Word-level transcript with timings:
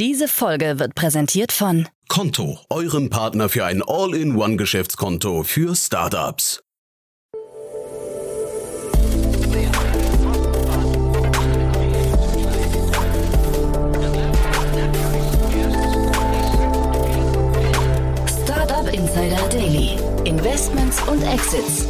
Diese 0.00 0.28
Folge 0.28 0.78
wird 0.78 0.94
präsentiert 0.94 1.52
von 1.52 1.86
Konto, 2.08 2.58
eurem 2.70 3.10
Partner 3.10 3.50
für 3.50 3.66
ein 3.66 3.82
All-in-One-Geschäftskonto 3.86 5.42
für 5.42 5.76
Startups. 5.76 6.62
Startup 18.42 18.90
Insider 18.94 19.48
Daily. 19.50 19.98
Investments 20.24 21.02
und 21.02 21.22
Exits. 21.24 21.86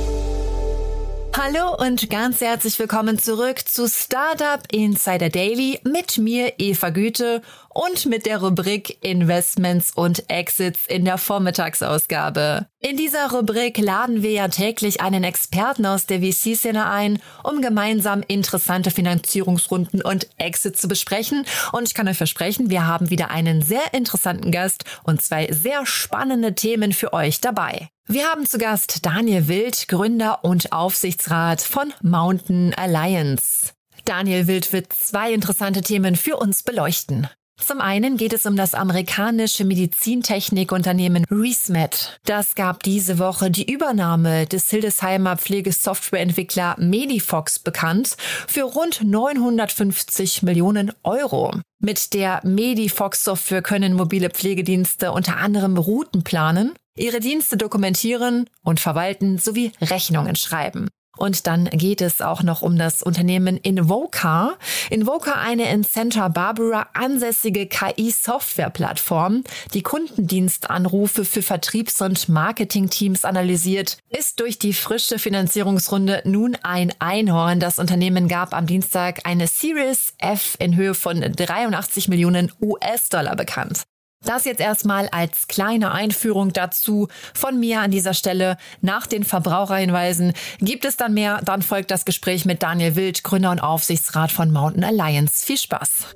Hallo 1.36 1.74
und 1.78 2.10
ganz 2.10 2.40
herzlich 2.40 2.78
willkommen 2.78 3.18
zurück 3.18 3.60
zu 3.66 3.88
Startup 3.88 4.60
Insider 4.72 5.30
Daily 5.30 5.80
mit 5.84 6.18
mir 6.18 6.52
Eva 6.58 6.90
Güte 6.90 7.40
und 7.80 8.04
mit 8.04 8.26
der 8.26 8.42
Rubrik 8.42 9.02
Investments 9.02 9.92
und 9.94 10.28
Exits 10.28 10.80
in 10.86 11.06
der 11.06 11.16
Vormittagsausgabe. 11.16 12.66
In 12.80 12.98
dieser 12.98 13.30
Rubrik 13.30 13.78
laden 13.78 14.22
wir 14.22 14.32
ja 14.32 14.48
täglich 14.48 15.00
einen 15.00 15.24
Experten 15.24 15.86
aus 15.86 16.04
der 16.04 16.20
VC-Szene 16.20 16.90
ein, 16.90 17.22
um 17.42 17.62
gemeinsam 17.62 18.22
interessante 18.28 18.90
Finanzierungsrunden 18.90 20.02
und 20.02 20.28
Exits 20.36 20.82
zu 20.82 20.88
besprechen. 20.88 21.46
Und 21.72 21.88
ich 21.88 21.94
kann 21.94 22.06
euch 22.06 22.18
versprechen, 22.18 22.68
wir 22.68 22.86
haben 22.86 23.08
wieder 23.08 23.30
einen 23.30 23.62
sehr 23.62 23.94
interessanten 23.94 24.52
Gast 24.52 24.84
und 25.04 25.22
zwei 25.22 25.50
sehr 25.50 25.86
spannende 25.86 26.54
Themen 26.54 26.92
für 26.92 27.14
euch 27.14 27.40
dabei. 27.40 27.88
Wir 28.06 28.26
haben 28.26 28.44
zu 28.44 28.58
Gast 28.58 29.06
Daniel 29.06 29.48
Wild, 29.48 29.88
Gründer 29.88 30.44
und 30.44 30.72
Aufsichtsrat 30.72 31.62
von 31.62 31.94
Mountain 32.02 32.74
Alliance. 32.74 33.72
Daniel 34.04 34.46
Wild 34.46 34.70
wird 34.74 34.92
zwei 34.92 35.32
interessante 35.32 35.80
Themen 35.80 36.16
für 36.16 36.36
uns 36.36 36.62
beleuchten. 36.62 37.26
Zum 37.64 37.80
einen 37.80 38.16
geht 38.16 38.32
es 38.32 38.46
um 38.46 38.56
das 38.56 38.74
amerikanische 38.74 39.64
Medizintechnikunternehmen 39.64 41.24
ResMed. 41.30 42.18
Das 42.24 42.54
gab 42.54 42.82
diese 42.82 43.18
Woche 43.18 43.50
die 43.50 43.70
Übernahme 43.70 44.46
des 44.46 44.68
Hildesheimer 44.70 45.36
Pflegesoftwareentwickler 45.36 46.76
Medifox 46.78 47.58
bekannt 47.58 48.16
für 48.48 48.62
rund 48.62 49.02
950 49.04 50.42
Millionen 50.42 50.92
Euro. 51.02 51.52
Mit 51.78 52.12
der 52.14 52.40
Medifox-Software 52.44 53.62
können 53.62 53.94
mobile 53.94 54.30
Pflegedienste 54.30 55.12
unter 55.12 55.36
anderem 55.38 55.76
Routen 55.76 56.24
planen, 56.24 56.74
ihre 56.96 57.20
Dienste 57.20 57.56
dokumentieren 57.56 58.48
und 58.62 58.80
verwalten 58.80 59.38
sowie 59.38 59.72
Rechnungen 59.80 60.36
schreiben. 60.36 60.88
Und 61.20 61.46
dann 61.46 61.66
geht 61.66 62.00
es 62.00 62.22
auch 62.22 62.42
noch 62.42 62.62
um 62.62 62.78
das 62.78 63.02
Unternehmen 63.02 63.58
Invoca. 63.58 64.54
Invoca, 64.88 65.34
eine 65.34 65.70
in 65.70 65.84
Santa 65.84 66.28
Barbara 66.28 66.88
ansässige 66.94 67.66
KI-Software-Plattform, 67.66 69.44
die 69.74 69.82
Kundendienstanrufe 69.82 71.26
für 71.26 71.42
Vertriebs- 71.42 72.00
und 72.00 72.30
Marketingteams 72.30 73.26
analysiert, 73.26 73.98
ist 74.08 74.40
durch 74.40 74.58
die 74.58 74.72
frische 74.72 75.18
Finanzierungsrunde 75.18 76.22
nun 76.24 76.56
ein 76.62 76.90
Einhorn. 77.00 77.60
Das 77.60 77.78
Unternehmen 77.78 78.26
gab 78.26 78.54
am 78.54 78.66
Dienstag 78.66 79.20
eine 79.24 79.46
Series 79.46 80.14
F 80.16 80.56
in 80.58 80.74
Höhe 80.74 80.94
von 80.94 81.20
83 81.20 82.08
Millionen 82.08 82.50
US-Dollar 82.62 83.36
bekannt. 83.36 83.82
Das 84.22 84.44
jetzt 84.44 84.60
erstmal 84.60 85.08
als 85.08 85.48
kleine 85.48 85.92
Einführung 85.92 86.52
dazu 86.52 87.08
von 87.32 87.58
mir 87.58 87.80
an 87.80 87.90
dieser 87.90 88.12
Stelle. 88.12 88.58
Nach 88.82 89.06
den 89.06 89.24
Verbraucherhinweisen 89.24 90.34
gibt 90.58 90.84
es 90.84 90.98
dann 90.98 91.14
mehr. 91.14 91.40
Dann 91.42 91.62
folgt 91.62 91.90
das 91.90 92.04
Gespräch 92.04 92.44
mit 92.44 92.62
Daniel 92.62 92.96
Wild, 92.96 93.24
Gründer 93.24 93.50
und 93.50 93.60
Aufsichtsrat 93.60 94.30
von 94.30 94.52
Mountain 94.52 94.84
Alliance. 94.84 95.46
Viel 95.46 95.56
Spaß! 95.56 96.14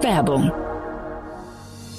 Werbung 0.00 0.50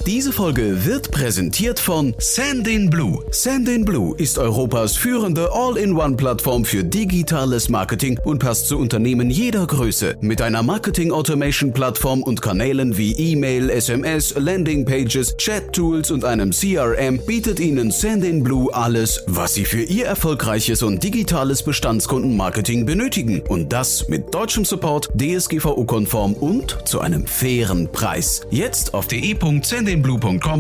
Diese 0.06 0.34
Folge 0.34 0.84
wird 0.84 1.12
präsentiert 1.12 1.80
von 1.80 2.14
Sandin 2.18 2.90
Blue. 2.90 3.24
Sandin 3.32 3.86
Blue 3.86 4.14
ist 4.18 4.38
Europas 4.38 4.98
führende 4.98 5.50
All-in-One-Plattform 5.54 6.66
für 6.66 6.84
digitales 6.84 7.70
Marketing 7.70 8.20
und 8.26 8.40
passt 8.40 8.68
zu 8.68 8.78
Unternehmen 8.78 9.30
jeder 9.30 9.66
Größe. 9.66 10.18
Mit 10.20 10.42
einer 10.42 10.62
Marketing-Automation-Plattform 10.62 12.22
und 12.22 12.42
Kanälen 12.42 12.98
wie 12.98 13.14
E-Mail, 13.14 13.70
SMS, 13.70 14.34
Landing-Pages, 14.38 15.38
Chat-Tools 15.38 16.12
und 16.12 16.26
einem 16.26 16.52
CRM 16.52 17.20
bietet 17.26 17.62
Ihnen 17.62 17.90
Sandin 17.90 18.44
Blue 18.44 18.74
alles, 18.74 19.24
was 19.28 19.54
Sie 19.54 19.64
für 19.64 19.84
Ihr 19.84 20.06
erfolgreiches 20.06 20.84
und 20.84 21.02
digitales 21.02 21.64
Bestandskundenmarketing 21.64 22.86
benötigen. 22.86 23.42
Und 23.48 23.72
das 23.72 24.10
mit 24.10 24.36
deutschem 24.36 24.66
Support, 24.66 25.12
DSGVO-konform 25.16 26.34
und 26.34 26.78
zu 26.84 27.00
einem 27.00 27.26
fairen 27.26 27.90
Preis. 27.90 28.42
Jetzt 28.52 28.94
auf 28.94 29.08
de.sandinblue.com 29.08 29.93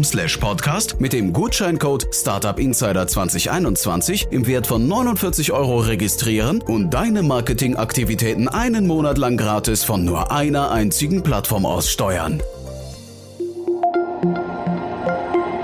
slash 0.04 0.38
podcast 0.38 1.02
mit 1.02 1.12
dem 1.12 1.34
Gutscheincode 1.34 2.08
Startup 2.14 2.60
Insider 2.60 3.08
2021 3.08 4.28
im 4.30 4.46
Wert 4.46 4.68
von 4.68 4.88
49 4.88 5.52
Euro 5.52 5.80
registrieren 5.80 6.62
und 6.62 6.94
deine 6.94 7.24
Marketingaktivitäten 7.24 8.48
einen 8.48 8.86
Monat 8.86 9.18
lang 9.18 9.38
gratis 9.38 9.84
von 9.84 10.06
nur 10.06 10.32
einer 10.32 10.70
einzigen 10.72 11.24
Plattform 11.24 11.66
aus 11.66 11.90
steuern. 11.90 12.42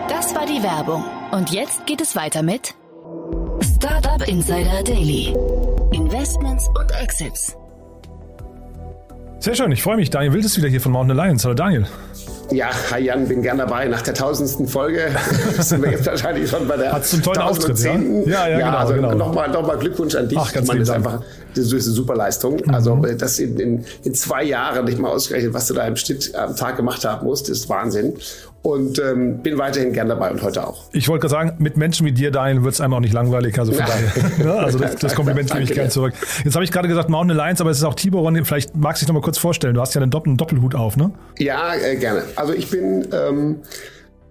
Das 0.10 0.34
war 0.34 0.48
die 0.48 0.64
Werbung. 0.64 1.04
Und 1.32 1.52
jetzt 1.52 1.86
geht 1.86 2.02
es 2.02 2.16
weiter 2.16 2.42
mit 2.42 2.74
Startup 3.62 4.28
Insider 4.28 4.82
Daily. 4.84 5.36
Investments 5.92 6.68
und 6.70 6.92
Exits. 7.00 7.56
Sehr 9.40 9.56
schön, 9.56 9.72
ich 9.72 9.84
freue 9.84 9.98
mich. 9.98 10.10
Daniel 10.10 10.34
Wild 10.34 10.46
ist 10.46 10.58
wieder 10.58 10.70
hier 10.70 10.82
von 10.82 10.92
Mountain 10.92 11.20
Alliance. 11.20 11.46
Hallo 11.46 11.54
Daniel. 11.54 11.88
Ja, 12.52 12.70
hi 12.92 13.00
Jan, 13.00 13.28
bin 13.28 13.42
gern 13.42 13.58
dabei. 13.58 13.88
Nach 13.88 14.02
der 14.02 14.14
tausendsten 14.14 14.68
Folge 14.68 15.12
sind 15.60 15.84
wir 15.84 15.92
jetzt 15.92 16.06
wahrscheinlich 16.06 16.50
schon 16.50 16.68
bei 16.68 16.78
der 16.78 16.92
Hat's 16.92 17.14
einen 17.14 17.24
tollen 17.24 17.42
Auftritt, 17.42 17.80
ja? 17.80 17.92
1000. 17.92 18.28
Ja, 18.28 18.48
ja, 18.48 18.58
genau, 18.58 18.78
also 18.78 18.94
genau. 18.94 19.14
Nochmal, 19.14 19.50
nochmal 19.50 19.78
Glückwunsch 19.78 20.16
an 20.16 20.28
dich. 20.28 20.38
Ach, 20.38 20.52
ganz 20.52 20.68
lieben 20.68 20.80
das 20.80 20.90
ist 20.90 20.96
einfach 20.96 21.22
das 21.56 21.66
ist 21.66 21.74
eine 21.74 21.96
super 21.96 22.16
Leistung. 22.16 22.62
Also 22.70 22.96
das 22.96 23.40
in, 23.40 23.60
in, 23.60 23.86
in 24.04 24.14
zwei 24.14 24.44
Jahren 24.44 24.86
nicht 24.86 25.00
mal 25.00 25.10
ausgerechnet, 25.10 25.54
was 25.54 25.68
du 25.68 25.74
da 25.74 25.86
im 25.88 25.96
Schnitt 25.96 26.34
am 26.36 26.56
Tag 26.56 26.78
gemacht 26.78 27.06
haben 27.06 27.26
musst, 27.26 27.50
ist 27.50 27.70
Wahnsinn. 27.70 28.14
Und 28.62 29.00
ähm, 29.00 29.42
bin 29.42 29.58
weiterhin 29.58 29.94
gern 29.94 30.10
dabei 30.10 30.32
und 30.32 30.42
heute 30.42 30.68
auch. 30.68 30.84
Ich 30.92 31.08
wollte 31.08 31.22
gerade 31.22 31.32
sagen, 31.32 31.54
mit 31.60 31.78
Menschen 31.78 32.06
wie 32.06 32.12
dir, 32.12 32.30
Daniel, 32.30 32.62
wird 32.66 32.74
es 32.74 32.82
einem 32.82 32.94
auch 32.94 33.00
nicht 33.00 33.14
langweilig. 33.14 33.58
Also 33.58 33.72
von 33.72 33.86
daher. 33.86 34.10
Ne? 34.40 34.54
Also 34.54 34.80
das, 34.80 34.98
das 34.98 35.16
Kompliment 35.16 35.50
gebe 35.52 35.64
ich 35.64 35.72
dir. 35.72 35.88
zurück. 35.88 36.14
Jetzt 36.44 36.56
habe 36.56 36.66
ich 36.66 36.72
gerade 36.72 36.90
gesagt 36.90 37.10
Mountain 37.10 37.40
Alliance, 37.40 37.64
aber 37.64 37.72
es 37.72 37.78
ist 37.78 37.86
auch 37.86 37.96
Tiboron. 37.96 38.44
Vielleicht 38.44 38.76
magst 38.76 39.02
du 39.02 39.06
dich 39.06 39.08
noch 39.08 39.22
mal 39.22 39.24
kurz 39.24 39.38
vorstellen. 39.38 39.76
Du 39.76 39.82
hast 39.82 39.96
ja 39.96 40.02
einen, 40.02 40.12
Doppel 40.12 40.32
einen 40.32 40.38
Doppelhut 40.38 40.76
auf, 40.76 40.98
ne? 40.98 41.12
Ja, 41.38 41.74
äh, 41.74 41.96
gerne. 41.96 42.24
Also 42.40 42.54
ich 42.54 42.70
bin 42.70 43.06
ähm, 43.12 43.58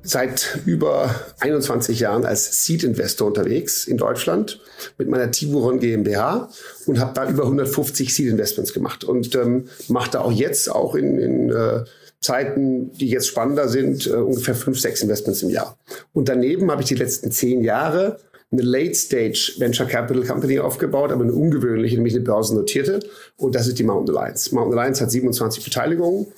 seit 0.03 0.61
über 0.65 1.15
21 1.41 2.01
Jahren 2.01 2.25
als 2.25 2.65
Seed-Investor 2.65 3.27
unterwegs 3.27 3.87
in 3.87 3.99
Deutschland 3.99 4.61
mit 4.97 5.11
meiner 5.11 5.31
Tiburon 5.31 5.79
GmbH 5.79 6.49
und 6.87 7.01
habe 7.01 7.13
da 7.13 7.29
über 7.29 7.43
150 7.43 8.15
Seed-Investments 8.15 8.73
gemacht 8.73 9.05
und 9.05 9.35
ähm, 9.35 9.69
mache 9.89 10.13
da 10.13 10.21
auch 10.23 10.33
jetzt, 10.33 10.71
auch 10.71 10.95
in, 10.95 11.19
in 11.19 11.51
äh, 11.51 11.85
Zeiten, 12.19 12.93
die 12.93 13.11
jetzt 13.11 13.27
spannender 13.27 13.69
sind, 13.69 14.07
äh, 14.07 14.15
ungefähr 14.15 14.55
fünf, 14.55 14.81
sechs 14.81 15.03
Investments 15.03 15.43
im 15.43 15.51
Jahr. 15.51 15.77
Und 16.15 16.31
daneben 16.31 16.71
habe 16.71 16.81
ich 16.81 16.89
die 16.89 16.95
letzten 16.95 17.31
zehn 17.31 17.63
Jahre 17.63 18.21
eine 18.51 18.63
Late-Stage 18.63 19.57
Venture 19.59 19.87
Capital 19.87 20.25
Company 20.25 20.59
aufgebaut, 20.61 21.13
aber 21.13 21.25
eine 21.25 21.35
ungewöhnliche, 21.35 21.97
nämlich 21.97 22.15
eine 22.15 22.25
börsennotierte. 22.25 23.01
Und 23.37 23.55
das 23.55 23.67
ist 23.67 23.79
die 23.79 23.85
Mountain 23.85 24.17
Alliance. 24.17 24.55
Mountain 24.55 24.79
Alliance 24.79 25.03
hat 25.03 25.11
27 25.11 25.63
Beteiligungen, 25.63 26.29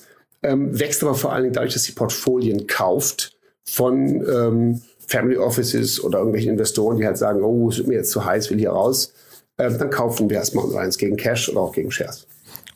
ähm, 0.42 0.78
wächst 0.78 1.02
aber 1.02 1.14
vor 1.14 1.32
allen 1.32 1.44
Dingen 1.44 1.54
dadurch, 1.54 1.74
dass 1.74 1.84
sie 1.84 1.92
Portfolien 1.92 2.66
kauft 2.66 3.38
von 3.64 4.26
ähm, 4.26 4.82
Family 5.06 5.36
Offices 5.36 6.02
oder 6.02 6.18
irgendwelchen 6.18 6.52
Investoren, 6.52 6.96
die 6.96 7.06
halt 7.06 7.18
sagen, 7.18 7.42
oh, 7.42 7.68
es 7.68 7.78
wird 7.78 7.88
mir 7.88 7.94
jetzt 7.94 8.10
zu 8.10 8.24
heiß, 8.24 8.50
will 8.50 8.58
hier 8.58 8.70
raus. 8.70 9.12
Ähm, 9.58 9.76
dann 9.78 9.90
kaufen 9.90 10.30
wir 10.30 10.36
erst 10.38 10.54
Mountain 10.54 10.76
Alliance 10.76 10.98
gegen 10.98 11.16
Cash 11.16 11.48
oder 11.48 11.60
auch 11.60 11.72
gegen 11.72 11.90
Shares. 11.90 12.26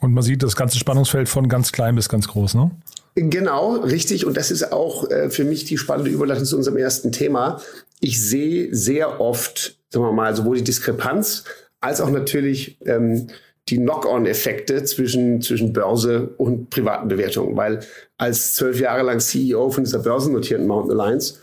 Und 0.00 0.12
man 0.12 0.22
sieht 0.22 0.42
das 0.42 0.56
ganze 0.56 0.78
Spannungsfeld 0.78 1.28
von 1.28 1.48
ganz 1.48 1.72
klein 1.72 1.94
bis 1.94 2.08
ganz 2.08 2.28
groß, 2.28 2.54
ne? 2.54 2.70
Genau, 3.14 3.76
richtig. 3.76 4.26
Und 4.26 4.36
das 4.36 4.50
ist 4.50 4.72
auch 4.72 5.08
äh, 5.08 5.30
für 5.30 5.44
mich 5.44 5.64
die 5.64 5.78
spannende 5.78 6.10
Überleitung 6.10 6.44
zu 6.44 6.56
unserem 6.56 6.76
ersten 6.76 7.12
Thema. 7.12 7.60
Ich 8.00 8.20
sehe 8.20 8.74
sehr 8.74 9.20
oft, 9.20 9.78
sagen 9.88 10.04
wir 10.04 10.12
mal, 10.12 10.34
sowohl 10.34 10.56
die 10.56 10.64
Diskrepanz 10.64 11.44
als 11.80 12.00
auch 12.00 12.10
natürlich 12.10 12.78
ähm, 12.86 13.28
die 13.68 13.78
Knock-on-Effekte 13.78 14.84
zwischen, 14.84 15.40
zwischen 15.40 15.72
Börse 15.72 16.34
und 16.36 16.70
privaten 16.70 17.08
Bewertungen. 17.08 17.56
Weil 17.56 17.80
als 18.18 18.54
zwölf 18.54 18.78
Jahre 18.78 19.02
lang 19.02 19.20
CEO 19.20 19.70
von 19.70 19.84
dieser 19.84 20.00
börsennotierten 20.00 20.66
Mountain 20.66 20.98
Alliance, 20.98 21.36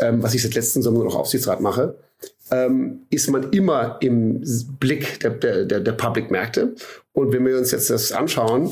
ähm, 0.00 0.22
was 0.22 0.34
ich 0.34 0.42
seit 0.42 0.54
letzten 0.54 0.82
Sommer 0.82 1.04
noch 1.04 1.16
Aufsichtsrat 1.16 1.60
mache, 1.60 1.96
ähm, 2.50 3.06
ist 3.10 3.28
man 3.28 3.50
immer 3.50 3.98
im 4.00 4.42
Blick 4.78 5.20
der, 5.20 5.64
der, 5.64 5.80
der, 5.80 5.92
Public-Märkte. 5.92 6.74
Und 7.12 7.32
wenn 7.32 7.44
wir 7.44 7.58
uns 7.58 7.72
jetzt 7.72 7.90
das 7.90 8.12
anschauen 8.12 8.70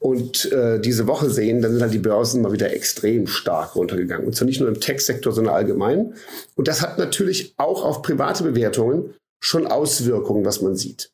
und 0.00 0.50
äh, 0.52 0.80
diese 0.80 1.06
Woche 1.06 1.28
sehen, 1.28 1.60
dann 1.60 1.72
sind 1.72 1.82
halt 1.82 1.92
die 1.92 1.98
Börsen 1.98 2.42
mal 2.42 2.52
wieder 2.52 2.72
extrem 2.72 3.26
stark 3.26 3.76
runtergegangen. 3.76 4.26
Und 4.26 4.34
zwar 4.34 4.46
nicht 4.46 4.60
nur 4.60 4.68
im 4.68 4.80
Tech-Sektor, 4.80 5.32
sondern 5.32 5.54
allgemein. 5.54 6.14
Und 6.56 6.66
das 6.66 6.80
hat 6.80 6.98
natürlich 6.98 7.54
auch 7.58 7.84
auf 7.84 8.02
private 8.02 8.42
Bewertungen 8.42 9.14
schon 9.40 9.66
Auswirkungen, 9.66 10.44
was 10.44 10.62
man 10.62 10.74
sieht. 10.74 11.12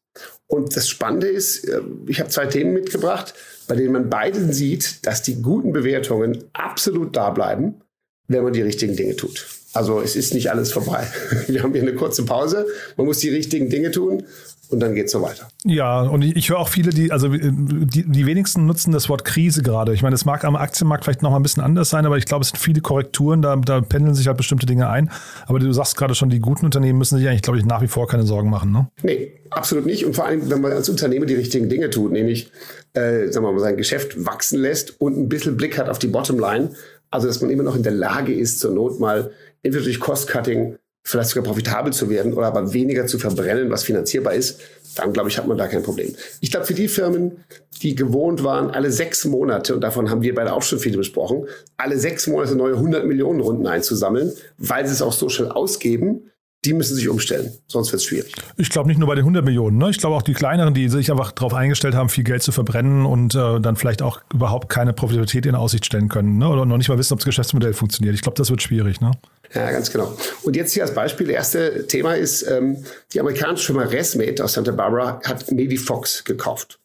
Und 0.48 0.76
das 0.76 0.88
Spannende 0.88 1.28
ist, 1.28 1.64
äh, 1.68 1.80
ich 2.06 2.20
habe 2.20 2.30
zwei 2.30 2.46
Themen 2.46 2.72
mitgebracht, 2.72 3.34
bei 3.66 3.74
denen 3.74 3.92
man 3.92 4.10
beiden 4.10 4.52
sieht, 4.52 5.04
dass 5.06 5.22
die 5.22 5.42
guten 5.42 5.72
Bewertungen 5.72 6.44
absolut 6.52 7.16
da 7.16 7.30
bleiben, 7.30 7.80
wenn 8.28 8.44
man 8.44 8.52
die 8.52 8.62
richtigen 8.62 8.96
Dinge 8.96 9.16
tut. 9.16 9.46
Also 9.72 10.00
es 10.00 10.16
ist 10.16 10.32
nicht 10.32 10.50
alles 10.50 10.72
vorbei. 10.72 11.06
Wir 11.48 11.62
haben 11.62 11.72
hier 11.72 11.82
eine 11.82 11.94
kurze 11.94 12.24
Pause. 12.24 12.66
Man 12.96 13.06
muss 13.06 13.18
die 13.18 13.28
richtigen 13.28 13.68
Dinge 13.68 13.90
tun 13.90 14.24
und 14.70 14.80
dann 14.80 14.94
geht 14.94 15.06
es 15.06 15.12
so 15.12 15.22
weiter. 15.22 15.48
Ja, 15.64 16.02
und 16.02 16.22
ich, 16.22 16.36
ich 16.36 16.50
höre 16.50 16.58
auch 16.58 16.68
viele, 16.68 16.90
die, 16.90 17.12
also 17.12 17.28
die, 17.28 18.04
die 18.08 18.26
wenigsten 18.26 18.66
nutzen 18.66 18.92
das 18.92 19.08
Wort 19.08 19.24
Krise 19.24 19.62
gerade. 19.62 19.92
Ich 19.94 20.02
meine, 20.02 20.14
das 20.14 20.24
mag 20.24 20.44
am 20.44 20.56
Aktienmarkt 20.56 21.04
vielleicht 21.04 21.22
noch 21.22 21.30
mal 21.30 21.36
ein 21.36 21.42
bisschen 21.42 21.62
anders 21.62 21.90
sein, 21.90 22.06
aber 22.06 22.18
ich 22.18 22.24
glaube, 22.24 22.42
es 22.42 22.48
sind 22.48 22.58
viele 22.58 22.80
Korrekturen, 22.80 23.42
da, 23.42 23.56
da 23.56 23.80
pendeln 23.80 24.14
sich 24.14 24.26
halt 24.26 24.36
bestimmte 24.36 24.66
Dinge 24.66 24.88
ein. 24.88 25.10
Aber 25.46 25.58
du 25.58 25.72
sagst 25.72 25.96
gerade 25.96 26.14
schon, 26.14 26.30
die 26.30 26.40
guten 26.40 26.64
Unternehmen 26.64 26.98
müssen 26.98 27.18
sich 27.18 27.28
eigentlich, 27.28 27.42
glaube 27.42 27.58
ich, 27.58 27.64
nach 27.64 27.82
wie 27.82 27.88
vor 27.88 28.06
keine 28.06 28.24
Sorgen 28.24 28.50
machen. 28.50 28.72
Ne? 28.72 28.88
Nee, 29.02 29.32
absolut 29.50 29.86
nicht. 29.86 30.04
Und 30.04 30.14
vor 30.14 30.26
allem, 30.26 30.50
wenn 30.50 30.60
man 30.60 30.72
als 30.72 30.88
Unternehmer 30.88 31.26
die 31.26 31.34
richtigen 31.34 31.68
Dinge 31.68 31.90
tut, 31.90 32.12
nämlich 32.12 32.50
äh, 32.96 33.30
sagen 33.30 33.46
wir 33.46 33.52
mal, 33.52 33.60
sein 33.60 33.76
Geschäft 33.76 34.24
wachsen 34.24 34.58
lässt 34.60 35.00
und 35.00 35.18
ein 35.18 35.28
bisschen 35.28 35.56
Blick 35.56 35.78
hat 35.78 35.88
auf 35.88 35.98
die 35.98 36.06
Bottomline, 36.06 36.70
also 37.10 37.28
dass 37.28 37.40
man 37.40 37.50
immer 37.50 37.62
noch 37.62 37.76
in 37.76 37.82
der 37.82 37.92
Lage 37.92 38.34
ist, 38.34 38.60
zur 38.60 38.72
Not 38.72 39.00
mal 39.00 39.30
entweder 39.62 39.84
durch 39.84 40.00
Cost-Cutting 40.00 40.76
vielleicht 41.06 41.30
sogar 41.30 41.44
profitabel 41.44 41.92
zu 41.92 42.10
werden 42.10 42.34
oder 42.34 42.48
aber 42.48 42.72
weniger 42.72 43.06
zu 43.06 43.18
verbrennen, 43.20 43.70
was 43.70 43.84
finanzierbar 43.84 44.34
ist, 44.34 44.60
dann 44.96 45.12
glaube 45.12 45.28
ich, 45.28 45.38
hat 45.38 45.46
man 45.46 45.56
da 45.56 45.68
kein 45.68 45.84
Problem. 45.84 46.12
Ich 46.40 46.50
glaube, 46.50 46.66
für 46.66 46.74
die 46.74 46.88
Firmen, 46.88 47.44
die 47.80 47.94
gewohnt 47.94 48.42
waren, 48.42 48.70
alle 48.70 48.90
sechs 48.90 49.24
Monate, 49.24 49.74
und 49.74 49.82
davon 49.82 50.10
haben 50.10 50.22
wir 50.22 50.34
beide 50.34 50.52
auch 50.52 50.62
schon 50.62 50.80
viele 50.80 50.96
besprochen, 50.96 51.46
alle 51.76 51.96
sechs 51.98 52.26
Monate 52.26 52.56
neue 52.56 52.74
100 52.74 53.06
Millionen 53.06 53.40
Runden 53.40 53.68
einzusammeln, 53.68 54.32
weil 54.58 54.84
sie 54.86 54.94
es 54.94 55.02
auch 55.02 55.12
so 55.12 55.28
schnell 55.28 55.50
ausgeben, 55.50 56.32
die 56.66 56.72
müssen 56.72 56.96
sich 56.96 57.08
umstellen, 57.08 57.52
sonst 57.68 57.92
wird 57.92 58.02
es 58.02 58.08
schwierig. 58.08 58.34
Ich 58.56 58.70
glaube 58.70 58.88
nicht 58.88 58.98
nur 58.98 59.06
bei 59.06 59.14
den 59.14 59.22
100 59.22 59.44
Millionen, 59.44 59.78
ne? 59.78 59.88
ich 59.88 59.98
glaube 59.98 60.16
auch 60.16 60.22
die 60.22 60.34
kleineren, 60.34 60.74
die 60.74 60.88
sich 60.88 61.12
einfach 61.12 61.30
darauf 61.30 61.54
eingestellt 61.54 61.94
haben, 61.94 62.08
viel 62.08 62.24
Geld 62.24 62.42
zu 62.42 62.50
verbrennen 62.50 63.06
und 63.06 63.36
äh, 63.36 63.60
dann 63.60 63.76
vielleicht 63.76 64.02
auch 64.02 64.20
überhaupt 64.34 64.68
keine 64.68 64.92
Profitabilität 64.92 65.46
in 65.46 65.54
Aussicht 65.54 65.86
stellen 65.86 66.08
können 66.08 66.38
ne? 66.38 66.48
oder 66.48 66.66
noch 66.66 66.76
nicht 66.76 66.88
mal 66.88 66.98
wissen, 66.98 67.12
ob 67.12 67.20
das 67.20 67.26
Geschäftsmodell 67.26 67.72
funktioniert. 67.72 68.16
Ich 68.16 68.22
glaube, 68.22 68.36
das 68.36 68.50
wird 68.50 68.62
schwierig. 68.62 69.00
Ne? 69.00 69.12
Ja, 69.54 69.70
ganz 69.70 69.92
genau. 69.92 70.12
Und 70.42 70.56
jetzt 70.56 70.74
hier 70.74 70.82
als 70.82 70.92
Beispiel, 70.92 71.28
das 71.28 71.36
erste 71.36 71.86
Thema 71.86 72.16
ist, 72.16 72.42
ähm, 72.42 72.84
die 73.12 73.20
amerikanische 73.20 73.66
Firma 73.66 73.82
Resmate 73.84 74.42
aus 74.42 74.54
Santa 74.54 74.72
Barbara 74.72 75.20
hat 75.24 75.52
Medifox 75.52 76.24
gekauft. 76.24 76.80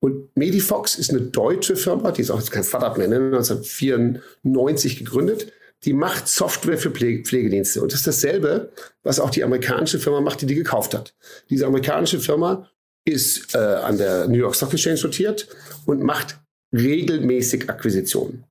Und 0.00 0.36
Medifox 0.36 0.96
ist 0.96 1.10
eine 1.10 1.20
deutsche 1.20 1.76
Firma, 1.76 2.10
die 2.10 2.22
ist 2.22 2.30
auch 2.32 2.44
kein 2.50 2.64
Startup 2.64 2.98
mehr, 2.98 3.06
1994 3.06 4.98
gegründet 4.98 5.52
die 5.84 5.92
macht 5.92 6.28
Software 6.28 6.78
für 6.78 6.90
Pflegedienste. 6.90 7.82
Und 7.82 7.92
das 7.92 8.00
ist 8.00 8.06
dasselbe, 8.06 8.72
was 9.02 9.18
auch 9.18 9.30
die 9.30 9.42
amerikanische 9.42 9.98
Firma 9.98 10.20
macht, 10.20 10.40
die 10.40 10.46
die 10.46 10.54
gekauft 10.54 10.94
hat. 10.94 11.14
Diese 11.50 11.66
amerikanische 11.66 12.20
Firma 12.20 12.68
ist 13.04 13.54
äh, 13.54 13.58
an 13.58 13.98
der 13.98 14.28
New 14.28 14.38
York 14.38 14.54
Stock 14.54 14.72
Exchange 14.72 15.00
notiert 15.02 15.48
und 15.86 16.02
macht 16.02 16.38
regelmäßig 16.72 17.68
Akquisitionen. 17.68 18.44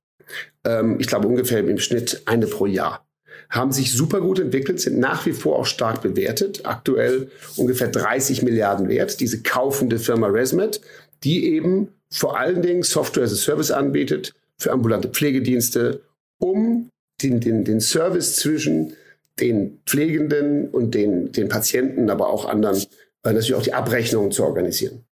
Ähm, 0.64 1.00
ich 1.00 1.06
glaube 1.06 1.26
ungefähr 1.26 1.60
im 1.60 1.78
Schnitt 1.78 2.22
eine 2.26 2.46
pro 2.46 2.66
Jahr. 2.66 3.06
Haben 3.48 3.72
sich 3.72 3.92
super 3.92 4.20
gut 4.20 4.38
entwickelt, 4.38 4.80
sind 4.80 4.98
nach 4.98 5.26
wie 5.26 5.32
vor 5.32 5.58
auch 5.58 5.66
stark 5.66 6.02
bewertet. 6.02 6.64
Aktuell 6.64 7.30
ungefähr 7.56 7.88
30 7.88 8.42
Milliarden 8.42 8.88
wert. 8.88 9.20
Diese 9.20 9.42
kaufende 9.42 9.98
Firma 9.98 10.26
Resmed, 10.26 10.80
die 11.24 11.46
eben 11.54 11.88
vor 12.10 12.38
allen 12.38 12.62
Dingen 12.62 12.82
Software 12.82 13.24
as 13.24 13.32
a 13.32 13.36
Service 13.36 13.70
anbietet 13.70 14.34
für 14.58 14.70
ambulante 14.70 15.08
Pflegedienste, 15.08 16.02
um 16.38 16.90
den, 17.22 17.40
den, 17.40 17.64
den 17.64 17.80
Service 17.80 18.36
zwischen 18.36 18.94
den 19.40 19.80
Pflegenden 19.86 20.68
und 20.68 20.94
den, 20.94 21.32
den 21.32 21.48
Patienten, 21.48 22.10
aber 22.10 22.28
auch 22.28 22.44
anderen, 22.44 22.76
äh, 23.24 23.32
natürlich 23.32 23.54
auch 23.54 23.62
die 23.62 23.74
Abrechnungen 23.74 24.30
zu 24.30 24.44
organisieren. 24.44 25.04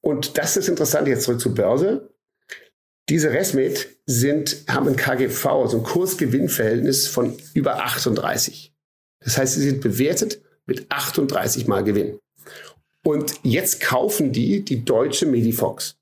Und 0.00 0.38
das 0.38 0.56
ist 0.56 0.68
interessant, 0.68 1.08
jetzt 1.08 1.24
zurück 1.24 1.40
zur 1.40 1.54
Börse. 1.54 2.10
Diese 3.08 3.30
Resmed 3.30 3.88
sind, 4.06 4.64
haben 4.68 4.88
ein 4.88 4.96
KGV, 4.96 5.46
also 5.46 5.78
ein 5.78 5.82
Kursgewinnverhältnis 5.82 7.06
von 7.06 7.36
über 7.52 7.84
38. 7.84 8.72
Das 9.20 9.38
heißt, 9.38 9.54
sie 9.54 9.62
sind 9.62 9.80
bewertet 9.80 10.40
mit 10.66 10.86
38 10.90 11.66
mal 11.66 11.84
Gewinn. 11.84 12.18
Und 13.02 13.34
jetzt 13.42 13.80
kaufen 13.80 14.32
die 14.32 14.64
die 14.64 14.84
deutsche 14.84 15.26
Medifox. 15.26 15.96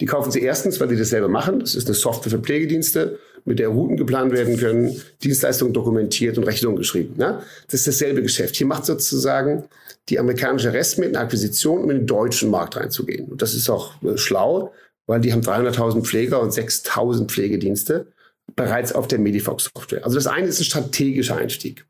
Die 0.00 0.06
kaufen 0.06 0.30
sie 0.30 0.40
erstens, 0.40 0.80
weil 0.80 0.88
die 0.88 0.96
dasselbe 0.96 1.28
machen. 1.28 1.60
Das 1.60 1.74
ist 1.74 1.86
eine 1.86 1.94
Software 1.94 2.30
für 2.30 2.38
Pflegedienste 2.38 3.18
mit 3.48 3.58
der 3.58 3.68
Routen 3.68 3.96
geplant 3.96 4.32
werden 4.32 4.56
können, 4.56 5.00
Dienstleistungen 5.22 5.72
dokumentiert 5.72 6.38
und 6.38 6.44
Rechnungen 6.44 6.76
geschrieben. 6.76 7.14
Ne? 7.16 7.42
Das 7.66 7.80
ist 7.80 7.88
dasselbe 7.88 8.22
Geschäft. 8.22 8.56
Hier 8.56 8.66
macht 8.66 8.86
sozusagen 8.86 9.64
die 10.08 10.18
amerikanische 10.18 10.72
Rest 10.72 10.98
mit 10.98 11.08
einer 11.08 11.24
Akquisition, 11.24 11.82
um 11.82 11.90
in 11.90 11.98
den 11.98 12.06
deutschen 12.06 12.50
Markt 12.50 12.76
reinzugehen. 12.76 13.26
Und 13.28 13.42
das 13.42 13.54
ist 13.54 13.68
auch 13.68 14.00
äh, 14.02 14.16
schlau, 14.16 14.72
weil 15.06 15.20
die 15.20 15.32
haben 15.32 15.42
300.000 15.42 16.02
Pfleger 16.02 16.40
und 16.40 16.52
6.000 16.52 17.26
Pflegedienste 17.26 18.06
bereits 18.54 18.92
auf 18.92 19.08
der 19.08 19.18
Medifox-Software. 19.18 20.04
Also 20.04 20.16
das 20.16 20.26
eine 20.26 20.46
ist 20.46 20.60
ein 20.60 20.64
strategischer 20.64 21.36
Einstieg. 21.36 21.86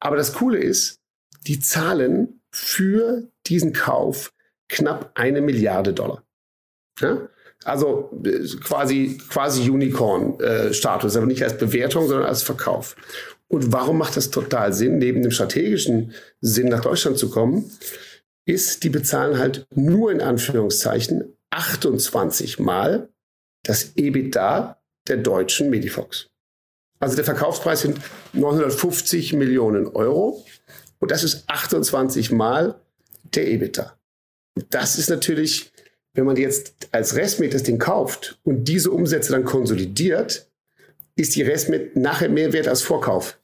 Aber 0.00 0.16
das 0.16 0.32
Coole 0.32 0.58
ist, 0.58 1.00
die 1.46 1.60
zahlen 1.60 2.40
für 2.50 3.28
diesen 3.46 3.72
Kauf 3.72 4.32
knapp 4.68 5.12
eine 5.14 5.40
Milliarde 5.40 5.92
Dollar. 5.92 6.24
Ja? 7.00 7.28
Also 7.64 8.10
quasi, 8.62 9.18
quasi 9.28 9.70
Unicorn-Status, 9.70 11.16
aber 11.16 11.26
nicht 11.26 11.44
als 11.44 11.58
Bewertung, 11.58 12.08
sondern 12.08 12.26
als 12.26 12.42
Verkauf. 12.42 12.96
Und 13.48 13.72
warum 13.72 13.98
macht 13.98 14.16
das 14.16 14.30
total 14.30 14.72
Sinn, 14.72 14.98
neben 14.98 15.22
dem 15.22 15.30
strategischen 15.30 16.14
Sinn 16.40 16.68
nach 16.68 16.80
Deutschland 16.80 17.18
zu 17.18 17.30
kommen, 17.30 17.70
ist, 18.46 18.82
die 18.82 18.88
bezahlen 18.88 19.38
halt 19.38 19.66
nur 19.74 20.10
in 20.10 20.20
Anführungszeichen 20.20 21.36
28 21.50 22.58
Mal 22.58 23.08
das 23.62 23.92
EBITDA 23.94 24.82
der 25.06 25.18
deutschen 25.18 25.70
Medifox. 25.70 26.28
Also 26.98 27.16
der 27.16 27.24
Verkaufspreis 27.24 27.82
sind 27.82 27.98
950 28.32 29.32
Millionen 29.34 29.86
Euro 29.88 30.44
und 30.98 31.10
das 31.10 31.24
ist 31.24 31.44
28 31.48 32.30
Mal 32.30 32.80
der 33.34 33.48
EBITDA. 33.48 33.98
Das 34.70 34.98
ist 34.98 35.10
natürlich 35.10 35.71
wenn 36.14 36.24
man 36.24 36.36
jetzt 36.36 36.88
als 36.92 37.16
Restmet 37.16 37.54
das 37.54 37.62
Ding 37.62 37.78
kauft 37.78 38.38
und 38.44 38.64
diese 38.64 38.90
Umsätze 38.90 39.32
dann 39.32 39.44
konsolidiert, 39.44 40.46
ist 41.16 41.36
die 41.36 41.42
Restmet 41.42 41.96
nachher 41.96 42.28
mehr 42.28 42.52
wert 42.52 42.68
als 42.68 42.82
Vorkauf. 42.82 43.38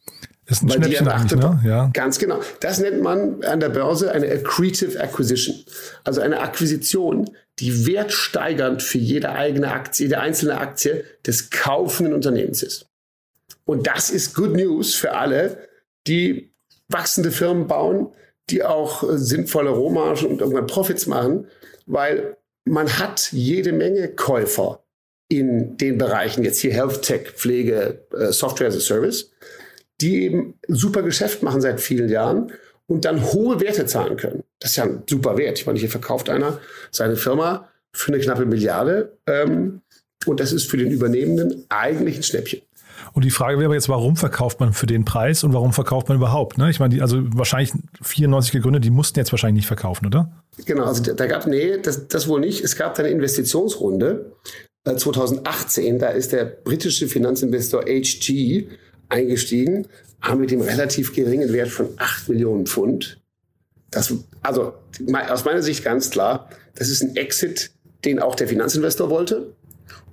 Das 0.46 0.58
ist 0.58 0.62
ein 0.62 0.68
Weil 0.70 0.90
Schnäppchen 0.90 1.38
ne? 1.38 1.60
ja. 1.64 1.90
Ganz 1.92 2.18
genau. 2.18 2.40
Das 2.60 2.78
nennt 2.78 3.02
man 3.02 3.44
an 3.44 3.60
der 3.60 3.68
Börse 3.68 4.12
eine 4.12 4.30
accretive 4.30 4.98
acquisition. 4.98 5.56
Also 6.04 6.22
eine 6.22 6.40
Akquisition, 6.40 7.30
die 7.58 7.86
wertsteigernd 7.86 8.82
für 8.82 8.96
jede 8.96 9.30
eigene 9.30 9.70
Aktie, 9.70 10.06
jede 10.06 10.20
einzelne 10.20 10.58
Aktie 10.58 11.04
des 11.26 11.50
kaufenden 11.50 12.14
Unternehmens 12.14 12.62
ist. 12.62 12.86
Und 13.66 13.86
das 13.86 14.08
ist 14.08 14.34
Good 14.34 14.54
News 14.54 14.94
für 14.94 15.12
alle, 15.12 15.68
die 16.06 16.50
wachsende 16.88 17.30
Firmen 17.30 17.66
bauen, 17.66 18.08
die 18.48 18.64
auch 18.64 19.04
sinnvolle 19.06 19.68
Rohmargen 19.68 20.28
und 20.28 20.40
irgendwann 20.40 20.66
Profits 20.66 21.06
machen, 21.06 21.46
weil 21.84 22.38
man 22.68 22.98
hat 22.98 23.32
jede 23.32 23.72
Menge 23.72 24.08
Käufer 24.08 24.82
in 25.28 25.76
den 25.76 25.98
Bereichen, 25.98 26.44
jetzt 26.44 26.60
hier 26.60 26.72
Health 26.72 27.02
Tech, 27.02 27.32
Pflege, 27.34 28.06
äh, 28.12 28.32
Software 28.32 28.68
as 28.68 28.76
a 28.76 28.80
Service, 28.80 29.30
die 30.00 30.24
eben 30.24 30.58
super 30.68 31.02
Geschäft 31.02 31.42
machen 31.42 31.60
seit 31.60 31.80
vielen 31.80 32.08
Jahren 32.08 32.52
und 32.86 33.04
dann 33.04 33.24
hohe 33.32 33.60
Werte 33.60 33.84
zahlen 33.86 34.16
können. 34.16 34.44
Das 34.58 34.70
ist 34.70 34.76
ja 34.76 34.84
ein 34.84 35.02
super 35.08 35.36
Wert. 35.36 35.58
Ich 35.58 35.66
meine, 35.66 35.78
hier 35.78 35.90
verkauft 35.90 36.30
einer 36.30 36.60
seine 36.90 37.16
Firma 37.16 37.68
für 37.92 38.12
eine 38.12 38.22
knappe 38.22 38.46
Milliarde 38.46 39.18
ähm, 39.26 39.82
und 40.26 40.40
das 40.40 40.52
ist 40.52 40.70
für 40.70 40.76
den 40.76 40.90
Übernehmenden 40.90 41.66
eigentlich 41.68 42.16
ein 42.16 42.22
Schnäppchen. 42.22 42.62
Und 43.12 43.24
die 43.24 43.30
Frage 43.30 43.58
wäre 43.58 43.74
jetzt, 43.74 43.88
warum 43.88 44.16
verkauft 44.16 44.60
man 44.60 44.72
für 44.72 44.86
den 44.86 45.04
Preis 45.04 45.44
und 45.44 45.52
warum 45.52 45.72
verkauft 45.72 46.08
man 46.08 46.16
überhaupt? 46.16 46.58
Ne? 46.58 46.70
Ich 46.70 46.80
meine, 46.80 46.94
die, 46.94 47.02
also 47.02 47.18
wahrscheinlich 47.36 47.72
94 48.02 48.52
gegründet, 48.52 48.84
die 48.84 48.90
mussten 48.90 49.18
jetzt 49.18 49.32
wahrscheinlich 49.32 49.62
nicht 49.62 49.66
verkaufen, 49.66 50.06
oder? 50.06 50.30
Genau, 50.64 50.84
also 50.84 51.02
da, 51.12 51.26
gab, 51.26 51.46
nee, 51.46 51.78
das, 51.78 52.08
das 52.08 52.28
wohl 52.28 52.40
nicht. 52.40 52.62
Es 52.62 52.76
gab 52.76 52.98
eine 52.98 53.08
Investitionsrunde 53.08 54.32
äh, 54.84 54.96
2018, 54.96 55.98
da 55.98 56.08
ist 56.08 56.32
der 56.32 56.44
britische 56.44 57.08
Finanzinvestor 57.08 57.84
HG 57.84 58.66
eingestiegen, 59.08 59.86
mit 60.36 60.50
dem 60.50 60.60
relativ 60.60 61.14
geringen 61.14 61.52
Wert 61.52 61.68
von 61.68 61.88
8 61.96 62.28
Millionen 62.28 62.66
Pfund. 62.66 63.20
Das, 63.90 64.12
also 64.42 64.74
aus 65.28 65.44
meiner 65.44 65.62
Sicht 65.62 65.84
ganz 65.84 66.10
klar, 66.10 66.50
das 66.74 66.88
ist 66.88 67.02
ein 67.02 67.16
Exit, 67.16 67.70
den 68.04 68.18
auch 68.18 68.34
der 68.34 68.48
Finanzinvestor 68.48 69.10
wollte. 69.10 69.54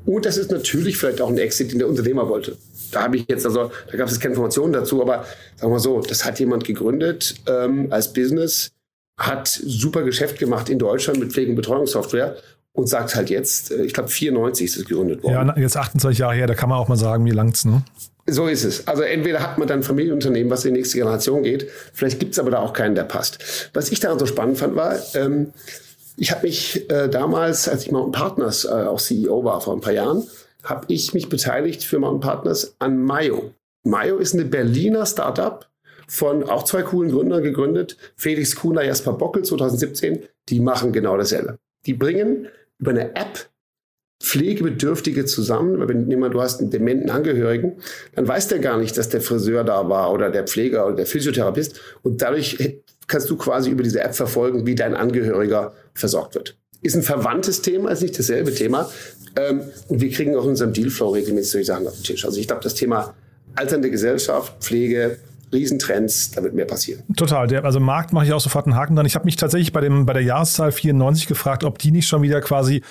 Und 0.05 0.25
das 0.25 0.37
ist 0.37 0.51
natürlich 0.51 0.97
vielleicht 0.97 1.19
auch 1.19 1.29
ein 1.29 1.37
Exit, 1.37 1.71
den 1.71 1.79
der 1.79 1.89
Unternehmer 1.89 2.29
wollte 2.29 2.57
da 2.95 3.03
habe 3.03 3.17
ich 3.17 3.25
jetzt, 3.27 3.45
also 3.45 3.71
da 3.91 3.97
gab 3.97 4.07
es 4.07 4.19
keine 4.19 4.33
Informationen 4.33 4.73
dazu, 4.73 5.01
aber 5.01 5.25
sagen 5.57 5.71
wir 5.73 5.79
so, 5.79 6.01
das 6.01 6.23
hat 6.25 6.39
jemand 6.39 6.63
gegründet 6.63 7.35
ähm, 7.47 7.87
als 7.91 8.13
Business, 8.13 8.71
hat 9.17 9.47
super 9.47 10.03
Geschäft 10.03 10.39
gemacht 10.39 10.69
in 10.69 10.79
Deutschland 10.79 11.19
mit 11.19 11.33
Pflege- 11.33 11.49
und 11.49 11.55
Betreuungssoftware 11.55 12.37
und 12.71 12.87
sagt 12.87 13.15
halt 13.15 13.29
jetzt, 13.29 13.71
äh, 13.71 13.83
ich 13.83 13.93
glaube 13.93 14.09
94 14.09 14.65
ist 14.65 14.77
es 14.77 14.85
gegründet 14.85 15.23
worden. 15.23 15.47
Ja, 15.47 15.57
jetzt 15.57 15.77
28 15.77 16.19
Jahre 16.19 16.35
her, 16.35 16.47
da 16.47 16.53
kann 16.53 16.69
man 16.69 16.77
auch 16.77 16.87
mal 16.87 16.97
sagen, 16.97 17.23
mir 17.23 17.33
langt's, 17.33 17.65
ne? 17.65 17.83
So 18.27 18.47
ist 18.47 18.63
es. 18.63 18.87
Also 18.87 19.03
entweder 19.03 19.41
hat 19.41 19.59
man 19.59 19.67
dann 19.67 19.79
ein 19.79 19.83
Familienunternehmen, 19.83 20.49
was 20.49 20.65
in 20.65 20.73
die 20.73 20.79
nächste 20.79 20.97
Generation 20.97 21.43
geht, 21.43 21.69
vielleicht 21.93 22.19
gibt 22.19 22.33
es 22.33 22.39
aber 22.39 22.49
da 22.49 22.59
auch 22.59 22.73
keinen, 22.73 22.95
der 22.95 23.03
passt. 23.03 23.69
Was 23.73 23.91
ich 23.91 23.99
daran 23.99 24.17
so 24.17 24.25
spannend 24.25 24.57
fand, 24.57 24.75
war, 24.75 24.95
ähm, 25.13 25.51
Ich 26.17 26.31
habe 26.31 26.47
mich 26.47 26.89
äh, 26.89 27.09
damals, 27.09 27.67
als 27.67 27.83
ich 27.83 27.91
Mountain 27.91 28.13
Partners 28.13 28.63
äh, 28.65 28.69
auch 28.69 29.01
CEO 29.01 29.43
war 29.43 29.59
vor 29.59 29.75
ein 29.75 29.81
paar 29.81 29.93
Jahren, 29.93 30.23
habe 30.65 30.85
ich 30.89 31.13
mich 31.13 31.29
beteiligt 31.29 31.83
für 31.83 31.99
Mountain 31.99 32.19
Partners 32.19 32.75
an 32.79 33.01
Mayo. 33.01 33.53
Mayo 33.83 34.17
ist 34.17 34.33
eine 34.33 34.45
Berliner 34.45 35.05
Startup 35.05 35.69
von 36.07 36.43
auch 36.43 36.63
zwei 36.63 36.81
coolen 36.81 37.11
Gründern 37.11 37.43
gegründet, 37.43 37.97
Felix 38.15 38.55
Kuhner, 38.55 38.83
Jasper 38.83 39.13
Bockel 39.13 39.43
2017. 39.43 40.23
Die 40.49 40.59
machen 40.59 40.91
genau 40.91 41.17
dasselbe. 41.17 41.57
Die 41.85 41.93
bringen 41.93 42.47
über 42.79 42.91
eine 42.91 43.15
App 43.15 43.49
Pflegebedürftige 44.21 45.25
zusammen. 45.25 45.87
Wenn 45.87 46.09
jemand, 46.09 46.33
du 46.33 46.41
hast 46.41 46.59
einen 46.59 46.71
dementen 46.71 47.09
Angehörigen, 47.09 47.77
dann 48.15 48.27
weiß 48.27 48.47
der 48.47 48.59
gar 48.59 48.77
nicht, 48.77 48.97
dass 48.97 49.09
der 49.09 49.21
Friseur 49.21 49.63
da 49.63 49.87
war 49.89 50.11
oder 50.11 50.31
der 50.31 50.45
Pfleger 50.45 50.85
oder 50.87 50.95
der 50.95 51.05
Physiotherapeut. 51.05 51.73
Und 52.01 52.21
dadurch 52.21 52.81
kannst 53.07 53.29
du 53.29 53.37
quasi 53.37 53.69
über 53.69 53.83
diese 53.83 54.01
App 54.01 54.15
verfolgen, 54.15 54.65
wie 54.65 54.75
dein 54.75 54.95
Angehöriger 54.95 55.73
versorgt 55.93 56.35
wird. 56.35 56.57
Ist 56.81 56.95
ein 56.95 57.03
verwandtes 57.03 57.61
Thema, 57.61 57.89
ist 57.89 58.01
nicht 58.01 58.17
dasselbe 58.17 58.53
Thema. 58.53 58.89
Ähm, 59.35 59.61
und 59.87 60.01
wir 60.01 60.09
kriegen 60.11 60.35
auch 60.35 60.43
in 60.43 60.51
unserem 60.51 60.73
Dealflow 60.73 61.09
regelmäßig 61.09 61.51
solche 61.51 61.65
Sachen 61.65 61.87
auf 61.87 61.95
den 61.95 62.03
Tisch. 62.03 62.25
Also 62.25 62.39
ich 62.39 62.47
glaube, 62.47 62.63
das 62.63 62.75
Thema 62.75 63.13
alternde 63.55 63.89
Gesellschaft, 63.89 64.53
Pflege, 64.59 65.17
Riesentrends, 65.51 66.31
da 66.31 66.43
wird 66.43 66.53
mehr 66.53 66.65
passieren. 66.65 67.03
Total. 67.15 67.47
Der, 67.47 67.63
also 67.63 67.79
Markt 67.79 68.13
mache 68.13 68.25
ich 68.25 68.33
auch 68.33 68.39
sofort 68.39 68.65
einen 68.65 68.75
Haken 68.75 68.95
dran. 68.95 69.05
Ich 69.05 69.15
habe 69.15 69.25
mich 69.25 69.35
tatsächlich 69.35 69.71
bei, 69.71 69.81
dem, 69.81 70.05
bei 70.05 70.13
der 70.13 70.23
Jahreszahl 70.23 70.71
94 70.71 71.27
gefragt, 71.27 71.63
ob 71.63 71.79
die 71.79 71.91
nicht 71.91 72.07
schon 72.07 72.21
wieder 72.21 72.41
quasi 72.41 72.81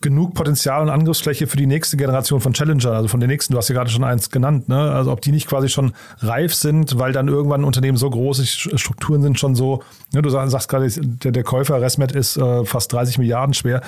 genug 0.00 0.34
Potenzial 0.34 0.82
und 0.82 0.90
Angriffsfläche 0.90 1.46
für 1.46 1.56
die 1.56 1.66
nächste 1.66 1.96
Generation 1.96 2.40
von 2.40 2.52
Challenger, 2.52 2.92
also 2.92 3.08
von 3.08 3.18
den 3.20 3.28
nächsten, 3.28 3.52
du 3.52 3.58
hast 3.58 3.68
ja 3.68 3.74
gerade 3.74 3.90
schon 3.90 4.04
eins 4.04 4.30
genannt, 4.30 4.68
ne? 4.68 4.92
Also 4.92 5.10
ob 5.10 5.20
die 5.20 5.32
nicht 5.32 5.48
quasi 5.48 5.68
schon 5.68 5.92
reif 6.18 6.54
sind, 6.54 6.98
weil 6.98 7.12
dann 7.12 7.26
irgendwann 7.26 7.64
Unternehmen 7.64 7.98
so 7.98 8.08
große 8.08 8.46
Strukturen 8.46 9.22
sind 9.22 9.40
schon 9.40 9.56
so, 9.56 9.82
ne? 10.12 10.22
du 10.22 10.30
sagst, 10.30 10.52
sagst 10.52 10.68
gerade, 10.68 10.88
der, 10.88 11.32
der 11.32 11.42
Käufer 11.42 11.80
Resmet 11.80 12.12
ist 12.12 12.36
äh, 12.36 12.64
fast 12.64 12.92
30 12.92 13.18
Milliarden 13.18 13.54
schwer. 13.54 13.82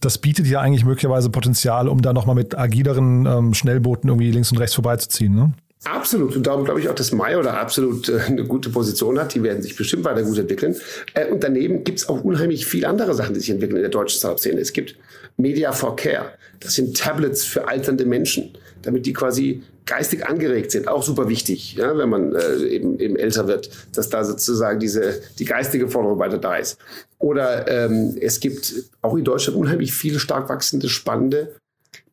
Das 0.00 0.18
bietet 0.18 0.46
ja 0.46 0.60
eigentlich 0.60 0.84
möglicherweise 0.84 1.30
Potenzial, 1.30 1.88
um 1.88 2.02
da 2.02 2.12
nochmal 2.12 2.34
mit 2.34 2.58
agileren 2.58 3.24
ähm, 3.26 3.54
Schnellbooten 3.54 4.10
irgendwie 4.10 4.32
links 4.32 4.50
und 4.50 4.58
rechts 4.58 4.74
vorbeizuziehen. 4.74 5.34
Ne? 5.34 5.52
Absolut. 5.84 6.34
Und 6.34 6.46
darum 6.46 6.64
glaube 6.64 6.80
ich 6.80 6.88
auch, 6.88 6.94
dass 6.94 7.12
Mayo 7.12 7.42
da 7.42 7.54
absolut 7.54 8.08
äh, 8.08 8.18
eine 8.26 8.44
gute 8.44 8.70
Position 8.70 9.18
hat. 9.18 9.34
Die 9.34 9.42
werden 9.42 9.62
sich 9.62 9.76
bestimmt 9.76 10.04
weiter 10.04 10.22
gut 10.22 10.38
entwickeln. 10.38 10.76
Äh, 11.12 11.30
und 11.30 11.44
daneben 11.44 11.84
gibt 11.84 11.98
es 12.00 12.08
auch 12.08 12.24
unheimlich 12.24 12.66
viele 12.66 12.88
andere 12.88 13.14
Sachen, 13.14 13.34
die 13.34 13.40
sich 13.40 13.50
entwickeln 13.50 13.76
in 13.76 13.82
der 13.82 13.90
deutschen 13.90 14.18
Startup-Szene. 14.18 14.60
Es 14.60 14.72
gibt 14.72 14.96
Media 15.36 15.72
for 15.72 15.94
Care. 15.96 16.32
Das 16.60 16.74
sind 16.74 16.96
Tablets 16.96 17.44
für 17.44 17.68
alternde 17.68 18.06
Menschen, 18.06 18.56
damit 18.82 19.04
die 19.04 19.12
quasi 19.12 19.62
geistig 19.86 20.26
angeregt 20.26 20.70
sind. 20.70 20.88
Auch 20.88 21.02
super 21.02 21.28
wichtig, 21.28 21.74
ja, 21.74 21.96
wenn 21.98 22.08
man 22.08 22.34
äh, 22.34 22.56
eben, 22.66 22.98
eben 22.98 23.16
älter 23.16 23.46
wird, 23.46 23.68
dass 23.92 24.08
da 24.08 24.24
sozusagen 24.24 24.80
diese, 24.80 25.20
die 25.38 25.44
geistige 25.44 25.88
Forderung 25.88 26.18
weiter 26.18 26.38
da 26.38 26.56
ist. 26.56 26.78
Oder 27.18 27.68
ähm, 27.68 28.16
es 28.20 28.40
gibt 28.40 28.74
auch 29.02 29.16
in 29.16 29.24
Deutschland 29.24 29.58
unheimlich 29.58 29.92
viele 29.92 30.18
stark 30.18 30.48
wachsende, 30.48 30.88
spannende 30.88 31.54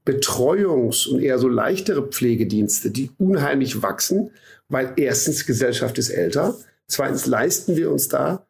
Betreuungs- 0.06 1.08
und 1.08 1.22
eher 1.22 1.38
so 1.38 1.48
leichtere 1.48 2.08
Pflegedienste, 2.08 2.90
die 2.92 3.12
unheimlich 3.18 3.82
wachsen, 3.82 4.32
weil 4.68 4.94
erstens 4.96 5.46
Gesellschaft 5.46 5.98
ist 5.98 6.10
älter, 6.10 6.58
zweitens 6.88 7.26
leisten 7.26 7.76
wir 7.76 7.92
uns 7.92 8.08
da 8.08 8.48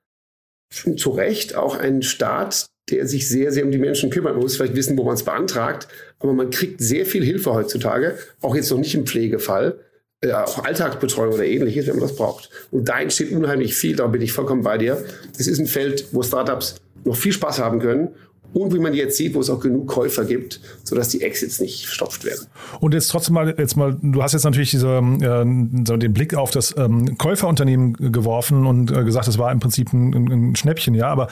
zu 0.96 1.10
Recht 1.10 1.56
auch 1.56 1.76
einen 1.76 2.02
Staat, 2.02 2.68
der 2.90 3.06
sich 3.06 3.28
sehr, 3.28 3.52
sehr 3.52 3.66
um 3.66 3.72
die 3.72 3.78
Menschen 3.78 4.10
kümmert. 4.10 4.34
Man 4.34 4.44
muss 4.44 4.56
vielleicht 4.56 4.76
wissen, 4.76 4.98
wo 4.98 5.04
man 5.04 5.16
es 5.16 5.24
beantragt, 5.24 5.88
aber 6.20 6.34
man 6.34 6.50
kriegt 6.50 6.82
sehr 6.82 7.06
viel 7.06 7.24
Hilfe 7.24 7.54
heutzutage, 7.54 8.18
auch 8.42 8.56
jetzt 8.56 8.72
noch 8.72 8.78
nicht 8.78 8.96
im 8.96 9.06
Pflegefall, 9.06 9.80
äh, 10.22 10.32
auch 10.32 10.64
Alltagsbetreuung 10.64 11.34
oder 11.34 11.46
ähnliches, 11.46 11.88
wenn 11.88 11.96
man 11.96 12.08
das 12.08 12.16
braucht. 12.16 12.50
Und 12.72 12.88
da 12.88 13.02
entsteht 13.02 13.32
unheimlich 13.32 13.76
viel, 13.76 13.96
da 13.96 14.08
bin 14.08 14.22
ich 14.22 14.32
vollkommen 14.32 14.64
bei 14.64 14.78
dir. 14.78 15.04
Es 15.38 15.48
ist 15.48 15.60
ein 15.60 15.68
Feld, 15.68 16.06
wo 16.12 16.24
Startups 16.24 16.76
noch 17.04 17.16
viel 17.16 17.34
Spaß 17.34 17.60
haben 17.60 17.80
können 17.80 18.10
und 18.54 18.74
wie 18.74 18.80
man 18.80 18.94
jetzt 18.94 19.18
sieht, 19.18 19.34
wo 19.34 19.40
es 19.40 19.50
auch 19.50 19.60
genug 19.60 19.88
Käufer 19.88 20.26
gibt, 20.26 20.60
sodass 20.84 21.10
die 21.10 21.22
Exits 21.22 21.60
nicht 21.60 21.86
verstopft 21.86 22.26
werden. 22.26 22.48
Und 22.80 22.94
jetzt 22.94 23.08
trotzdem 23.08 23.36
mal, 23.36 23.56
jetzt 23.58 23.76
mal, 23.76 23.98
du 24.02 24.22
hast 24.22 24.34
jetzt 24.34 24.44
natürlich 24.44 24.72
diese, 24.72 24.88
äh, 24.98 25.98
den 25.98 26.14
Blick 26.14 26.36
auf 26.36 26.52
das 26.52 26.76
ähm, 26.78 27.18
Käuferunternehmen 27.18 27.94
geworfen 28.12 28.66
und 28.66 28.92
äh, 28.92 29.04
gesagt, 29.04 29.28
es 29.28 29.38
war 29.38 29.52
im 29.52 29.60
Prinzip 29.60 29.94
ein, 29.94 30.14
ein 30.32 30.56
Schnäppchen, 30.56 30.94
ja, 30.94 31.08
aber 31.08 31.28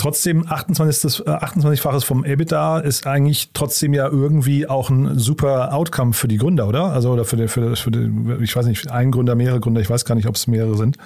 Trotzdem 0.00 0.46
28, 0.48 1.26
28-faches 1.26 1.98
äh, 1.98 2.06
vom 2.06 2.24
EBITDA 2.24 2.78
ist 2.78 3.06
eigentlich 3.06 3.50
trotzdem 3.52 3.92
ja 3.92 4.08
irgendwie 4.08 4.66
auch 4.66 4.88
ein 4.88 5.18
super 5.18 5.74
Outcome 5.74 6.14
für 6.14 6.26
die 6.26 6.38
Gründer, 6.38 6.68
oder? 6.68 6.84
Also 6.86 7.12
oder 7.12 7.26
für, 7.26 7.36
die, 7.36 7.48
für, 7.48 7.76
für 7.76 7.90
die, 7.90 8.10
ich 8.42 8.56
weiß 8.56 8.64
nicht, 8.64 8.90
ein 8.90 9.10
Gründer, 9.10 9.34
mehrere 9.34 9.60
Gründer, 9.60 9.82
ich 9.82 9.90
weiß 9.90 10.06
gar 10.06 10.14
nicht, 10.14 10.26
ob 10.26 10.36
es 10.36 10.46
mehrere 10.46 10.74
sind. 10.78 10.96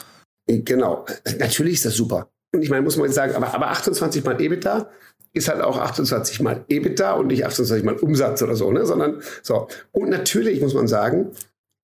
Genau, 0.47 1.07
natürlich 1.41 1.75
ist 1.75 1.87
das 1.87 1.95
super. 1.95 2.29
Und 2.55 2.63
ich 2.63 2.71
meine, 2.71 2.83
muss 2.83 2.97
man 2.97 3.07
jetzt 3.07 3.17
sagen, 3.17 3.35
aber, 3.35 3.53
aber 3.53 3.71
28 3.71 4.25
mal 4.25 4.41
EBITDA 4.41 4.89
ist 5.35 5.49
halt 5.49 5.61
auch 5.61 5.79
28 5.79 6.41
mal 6.41 6.65
EBITDA 6.69 7.13
und 7.13 7.27
nicht 7.27 7.45
28 7.45 7.85
mal 7.85 7.97
Umsatz 7.97 8.41
oder 8.43 8.55
so, 8.55 8.71
ne? 8.71 8.87
sondern 8.87 9.21
so. 9.43 9.69
Und 9.93 10.09
natürlich 10.09 10.61
muss 10.61 10.75
man 10.75 10.89
sagen, 10.89 11.33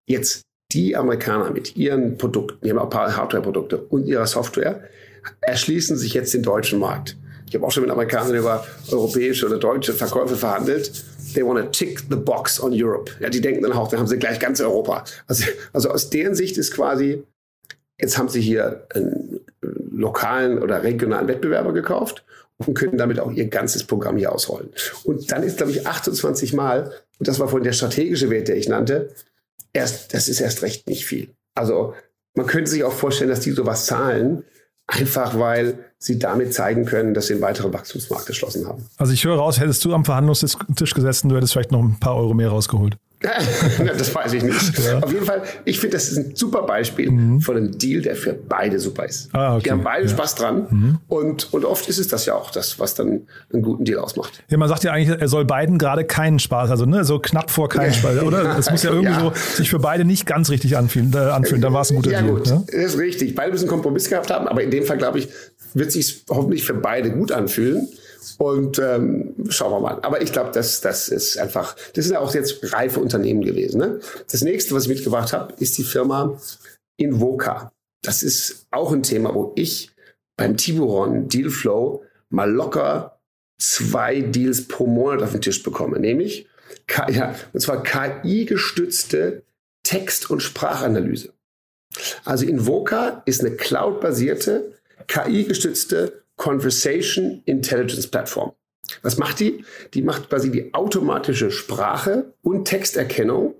jetzt 0.06 0.42
die 0.72 0.96
Amerikaner 0.96 1.50
mit 1.50 1.76
ihren 1.76 2.16
Produkten, 2.16 2.64
die 2.64 2.70
haben 2.70 2.78
auch 2.78 2.84
ein 2.84 2.90
paar 2.90 3.16
Hardware-Produkte 3.16 3.78
und 3.78 4.06
ihrer 4.06 4.26
Software, 4.26 4.84
erschließen 5.40 5.96
sich 5.96 6.14
jetzt 6.14 6.32
den 6.32 6.44
deutschen 6.44 6.78
Markt. 6.78 7.16
Ich 7.48 7.56
habe 7.56 7.66
auch 7.66 7.72
schon 7.72 7.82
mit 7.82 7.90
Amerikanern 7.90 8.36
über 8.36 8.64
europäische 8.92 9.46
oder 9.46 9.58
deutsche 9.58 9.92
Verkäufe 9.92 10.36
verhandelt. 10.36 11.04
They 11.34 11.44
want 11.44 11.58
to 11.60 11.66
tick 11.66 12.04
the 12.08 12.16
box 12.16 12.62
on 12.62 12.72
Europe. 12.72 13.10
Ja, 13.18 13.28
die 13.28 13.40
denken 13.40 13.62
dann 13.62 13.72
auch, 13.72 13.88
dann 13.88 13.98
haben 13.98 14.06
sie 14.06 14.18
gleich 14.18 14.38
ganz 14.38 14.60
Europa. 14.60 15.02
Also, 15.26 15.44
also 15.72 15.90
aus 15.90 16.10
deren 16.10 16.36
Sicht 16.36 16.56
ist 16.56 16.72
quasi, 16.72 17.24
jetzt 18.00 18.16
haben 18.16 18.28
sie 18.28 18.40
hier 18.40 18.86
einen 18.94 19.40
lokalen 19.90 20.62
oder 20.62 20.84
regionalen 20.84 21.26
Wettbewerber 21.26 21.72
gekauft 21.72 22.24
und 22.66 22.74
können 22.74 22.98
damit 22.98 23.18
auch 23.20 23.32
ihr 23.32 23.48
ganzes 23.48 23.84
Programm 23.84 24.16
hier 24.16 24.32
ausrollen. 24.32 24.70
Und 25.04 25.30
dann 25.32 25.42
ist, 25.42 25.56
glaube 25.56 25.72
ich, 25.72 25.86
28 25.86 26.52
Mal, 26.52 26.92
und 27.18 27.28
das 27.28 27.38
war 27.38 27.48
vorhin 27.48 27.64
der 27.64 27.72
strategische 27.72 28.30
Wert, 28.30 28.48
der 28.48 28.56
ich 28.56 28.68
nannte, 28.68 29.10
erst, 29.72 30.14
das 30.14 30.28
ist 30.28 30.40
erst 30.40 30.62
recht 30.62 30.88
nicht 30.88 31.06
viel. 31.06 31.28
Also 31.54 31.94
man 32.34 32.46
könnte 32.46 32.70
sich 32.70 32.84
auch 32.84 32.92
vorstellen, 32.92 33.30
dass 33.30 33.40
die 33.40 33.52
sowas 33.52 33.86
zahlen, 33.86 34.44
einfach 34.86 35.38
weil 35.38 35.78
sie 35.98 36.18
damit 36.18 36.54
zeigen 36.54 36.84
können, 36.84 37.14
dass 37.14 37.26
sie 37.26 37.34
einen 37.34 37.42
weiteren 37.42 37.72
Wachstumsmarkt 37.72 38.28
erschlossen 38.28 38.66
haben. 38.66 38.86
Also 38.96 39.12
ich 39.12 39.24
höre 39.24 39.36
raus, 39.36 39.60
hättest 39.60 39.84
du 39.84 39.94
am 39.94 40.04
Verhandlungstisch 40.04 40.94
gesessen, 40.94 41.28
du 41.28 41.36
hättest 41.36 41.52
vielleicht 41.52 41.72
noch 41.72 41.82
ein 41.82 41.98
paar 42.00 42.16
Euro 42.16 42.34
mehr 42.34 42.48
rausgeholt. 42.48 42.96
das 43.98 44.14
weiß 44.14 44.32
ich 44.32 44.42
nicht. 44.42 44.78
Ja. 44.78 44.98
Auf 45.00 45.12
jeden 45.12 45.26
Fall, 45.26 45.42
ich 45.66 45.78
finde, 45.78 45.96
das 45.96 46.08
ist 46.08 46.16
ein 46.16 46.34
super 46.34 46.62
Beispiel 46.62 47.10
mhm. 47.10 47.40
von 47.42 47.56
einem 47.56 47.76
Deal, 47.76 48.00
der 48.00 48.16
für 48.16 48.32
beide 48.32 48.78
super 48.78 49.04
ist. 49.04 49.28
Ah, 49.34 49.56
okay. 49.56 49.64
Die 49.64 49.70
haben 49.72 49.82
beide 49.82 50.04
ja. 50.04 50.08
Spaß 50.08 50.36
dran. 50.36 50.66
Mhm. 50.70 50.98
Und, 51.06 51.52
und 51.52 51.66
oft 51.66 51.86
ist 51.88 51.98
es 51.98 52.08
das 52.08 52.24
ja 52.24 52.34
auch, 52.34 52.50
das, 52.50 52.78
was 52.78 52.94
dann 52.94 53.26
einen 53.52 53.62
guten 53.62 53.84
Deal 53.84 53.98
ausmacht. 53.98 54.42
Ja, 54.48 54.56
man 54.56 54.70
sagt 54.70 54.84
ja 54.84 54.92
eigentlich, 54.92 55.20
er 55.20 55.28
soll 55.28 55.44
beiden 55.44 55.76
gerade 55.76 56.04
keinen 56.04 56.38
Spaß, 56.38 56.70
also 56.70 56.86
ne, 56.86 57.04
so 57.04 57.18
knapp 57.18 57.50
vor 57.50 57.68
keinen 57.68 57.92
Spaß, 57.92 58.22
oder? 58.22 58.40
Es 58.60 58.70
muss 58.70 58.82
ja 58.82 58.90
irgendwie 58.90 59.12
ja. 59.12 59.20
so 59.20 59.32
sich 59.56 59.70
für 59.70 59.78
beide 59.78 60.04
nicht 60.04 60.26
ganz 60.26 60.50
richtig 60.50 60.76
anfühlen. 60.76 61.12
Äh, 61.14 61.18
anfühlen. 61.18 61.60
Dann 61.60 61.72
war 61.72 61.82
es 61.82 61.90
ein 61.90 61.96
guter 61.96 62.12
ja, 62.12 62.22
Deal. 62.22 62.34
Gut. 62.34 62.46
Ne? 62.46 62.64
Das 62.66 62.94
ist 62.94 62.98
richtig. 62.98 63.34
Beide 63.34 63.52
müssen 63.52 63.64
einen 63.64 63.70
Kompromiss 63.70 64.08
gehabt 64.08 64.30
haben, 64.30 64.48
aber 64.48 64.62
in 64.62 64.70
dem 64.70 64.84
Fall, 64.84 64.98
glaube 64.98 65.18
ich, 65.18 65.28
wird 65.74 65.92
sich 65.92 66.24
hoffentlich 66.28 66.64
für 66.64 66.74
beide 66.74 67.10
gut 67.10 67.32
anfühlen. 67.32 67.88
Und 68.38 68.78
ähm, 68.78 69.34
schauen 69.48 69.72
wir 69.72 69.80
mal. 69.80 69.98
Aber 70.02 70.22
ich 70.22 70.32
glaube, 70.32 70.50
das, 70.52 70.80
das 70.80 71.08
ist 71.08 71.38
einfach, 71.38 71.76
das 71.94 72.04
sind 72.04 72.14
ja 72.14 72.20
auch 72.20 72.34
jetzt 72.34 72.72
reife 72.72 73.00
Unternehmen 73.00 73.42
gewesen. 73.42 73.78
Ne? 73.78 74.00
Das 74.30 74.42
nächste, 74.42 74.74
was 74.74 74.84
ich 74.84 74.88
mitgebracht 74.88 75.32
habe, 75.32 75.54
ist 75.58 75.78
die 75.78 75.84
Firma 75.84 76.38
Invoca. 76.96 77.72
Das 78.02 78.22
ist 78.22 78.66
auch 78.70 78.92
ein 78.92 79.02
Thema, 79.02 79.34
wo 79.34 79.52
ich 79.56 79.92
beim 80.36 80.56
Tiburon 80.56 81.28
Dealflow 81.28 82.02
mal 82.30 82.50
locker 82.50 83.20
zwei 83.58 84.20
Deals 84.22 84.66
pro 84.66 84.86
Monat 84.86 85.22
auf 85.22 85.32
den 85.32 85.42
Tisch 85.42 85.62
bekomme. 85.62 85.98
Nämlich, 85.98 86.48
ja, 87.10 87.34
und 87.52 87.60
zwar 87.60 87.82
KI-gestützte 87.82 89.42
Text- 89.82 90.30
und 90.30 90.40
Sprachanalyse. 90.40 91.32
Also 92.24 92.46
Invoca 92.46 93.22
ist 93.26 93.44
eine 93.44 93.56
cloud-basierte, 93.56 94.72
KI-gestützte 95.08 96.22
Conversation 96.40 97.42
Intelligence 97.44 98.06
Platform. 98.06 98.52
Was 99.02 99.18
macht 99.18 99.40
die? 99.40 99.62
Die 99.92 100.00
macht 100.00 100.30
quasi 100.30 100.50
die 100.50 100.72
automatische 100.72 101.50
Sprache 101.50 102.32
und 102.40 102.64
Texterkennung, 102.64 103.54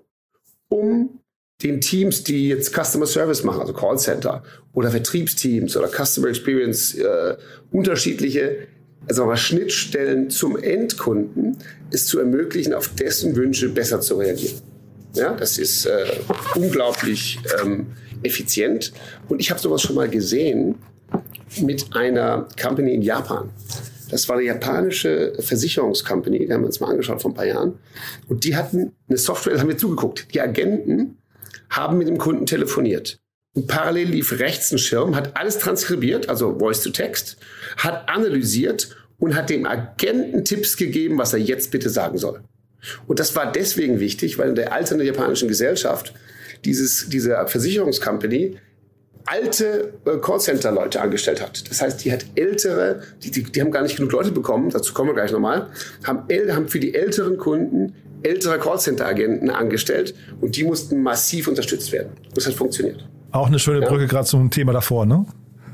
um 0.70 1.20
den 1.62 1.82
Teams, 1.82 2.25
die 2.25 2.49
jetzt 2.49 2.72
Customer 2.72 3.04
Service 3.04 3.44
machen, 3.44 3.60
also 3.60 3.75
Callcenter 3.75 4.42
oder 4.72 4.90
Vertriebsteams 4.90 5.76
oder 5.76 5.88
Customer 5.88 6.28
Experience, 6.28 6.94
äh, 6.94 7.37
unterschiedliche 7.70 8.66
also 9.06 9.26
mal 9.26 9.37
Schnittstellen 9.37 10.30
zum 10.30 10.56
Endkunden, 10.56 11.58
es 11.90 12.06
zu 12.06 12.18
ermöglichen, 12.18 12.72
auf 12.72 12.88
dessen 12.94 13.37
Wünsche 13.37 13.68
besser 13.68 14.00
zu 14.00 14.16
reagieren. 14.16 14.62
Ja, 15.14 15.34
das 15.34 15.58
ist 15.58 15.84
äh, 15.84 16.06
unglaublich 16.54 17.40
ähm, 17.62 17.88
effizient. 18.22 18.92
Und 19.28 19.40
ich 19.40 19.50
habe 19.50 19.60
sowas 19.60 19.82
schon 19.82 19.96
mal 19.96 20.08
gesehen 20.08 20.76
mit 21.61 21.95
einer 21.95 22.49
Company 22.61 22.95
in 22.95 23.02
Japan. 23.02 23.50
Das 24.11 24.28
war 24.28 24.37
eine 24.37 24.47
japanische 24.47 25.35
Versicherungscompany, 25.38 26.47
die 26.47 26.52
haben 26.52 26.62
wir 26.62 26.66
uns 26.66 26.80
mal 26.80 26.90
angeschaut 26.90 27.23
vor 27.23 27.30
ein 27.30 27.35
paar 27.35 27.47
Jahren. 27.47 27.78
Und 28.28 28.45
die 28.45 28.57
hatten 28.57 28.92
eine 29.09 29.19
Software, 29.19 29.54
da 29.54 29.61
haben 29.61 29.69
wir 29.69 29.78
zugeguckt. 29.78 30.35
Die 30.35 30.40
Agenten 30.40 31.19
haben 31.71 31.99
mit 31.99 32.09
dem 32.09 32.19
Kunden 32.19 32.47
telefoniert. 32.47 33.21
Und 33.54 33.66
parallel 33.66 34.09
lief 34.09 34.38
rechts 34.38 34.73
ein 34.73 34.78
Schirm, 34.78 35.16
hat 35.16 35.37
alles 35.37 35.59
transkribiert, 35.59 36.28
also 36.28 36.59
Voice 36.59 36.83
to 36.83 36.90
Text, 36.90 37.37
hat 37.76 38.09
analysiert 38.09 38.97
und 39.19 39.35
hat 39.35 39.50
dem 39.50 39.66
Agenten 39.66 40.45
Tipps 40.45 40.76
gegeben, 40.76 41.19
was 41.19 41.33
er 41.33 41.40
jetzt 41.40 41.71
bitte 41.71 41.90
sagen 41.90 42.19
soll. 42.19 42.42
Und 43.07 43.19
das 43.19 43.35
war 43.37 43.50
deswegen 43.50 44.00
wichtig, 44.00 44.38
weil 44.38 44.50
in 44.50 44.54
der 44.54 44.73
alternden 44.73 45.07
japanischen 45.07 45.49
Gesellschaft 45.49 46.14
dieses, 46.64 47.09
diese 47.09 47.45
Versicherungscompany 47.47 48.57
alte 49.27 49.95
äh, 50.05 50.17
Callcenter-Leute 50.19 51.00
angestellt 51.00 51.41
hat. 51.41 51.69
Das 51.71 51.81
heißt, 51.83 52.05
die 52.05 52.12
hat 52.12 52.25
ältere, 52.35 53.03
die, 53.23 53.31
die, 53.31 53.43
die 53.43 53.61
haben 53.61 53.71
gar 53.71 53.83
nicht 53.83 53.97
genug 53.97 54.12
Leute 54.12 54.33
bekommen, 54.33 54.71
dazu 54.71 54.93
kommen 54.93 55.11
wir 55.11 55.15
gleich 55.15 55.33
nochmal, 55.33 55.69
haben, 56.05 56.25
haben 56.55 56.69
für 56.69 56.81
die 56.81 56.95
älteren 56.95 57.37
Kunden 57.37 57.95
ältere 58.23 58.59
Callcenter-Agenten 58.59 59.50
angestellt 59.50 60.15
und 60.41 60.57
die 60.57 60.65
mussten 60.65 61.03
massiv 61.03 61.49
unterstützt 61.49 61.93
werden. 61.93 62.12
Das 62.35 62.47
hat 62.47 62.55
funktioniert. 62.55 63.09
Auch 63.33 63.47
eine 63.47 63.59
schöne 63.59 63.81
Brücke 63.81 64.03
ja. 64.03 64.09
gerade 64.09 64.27
zum 64.27 64.50
Thema 64.50 64.73
davor, 64.73 65.07
ne? 65.07 65.25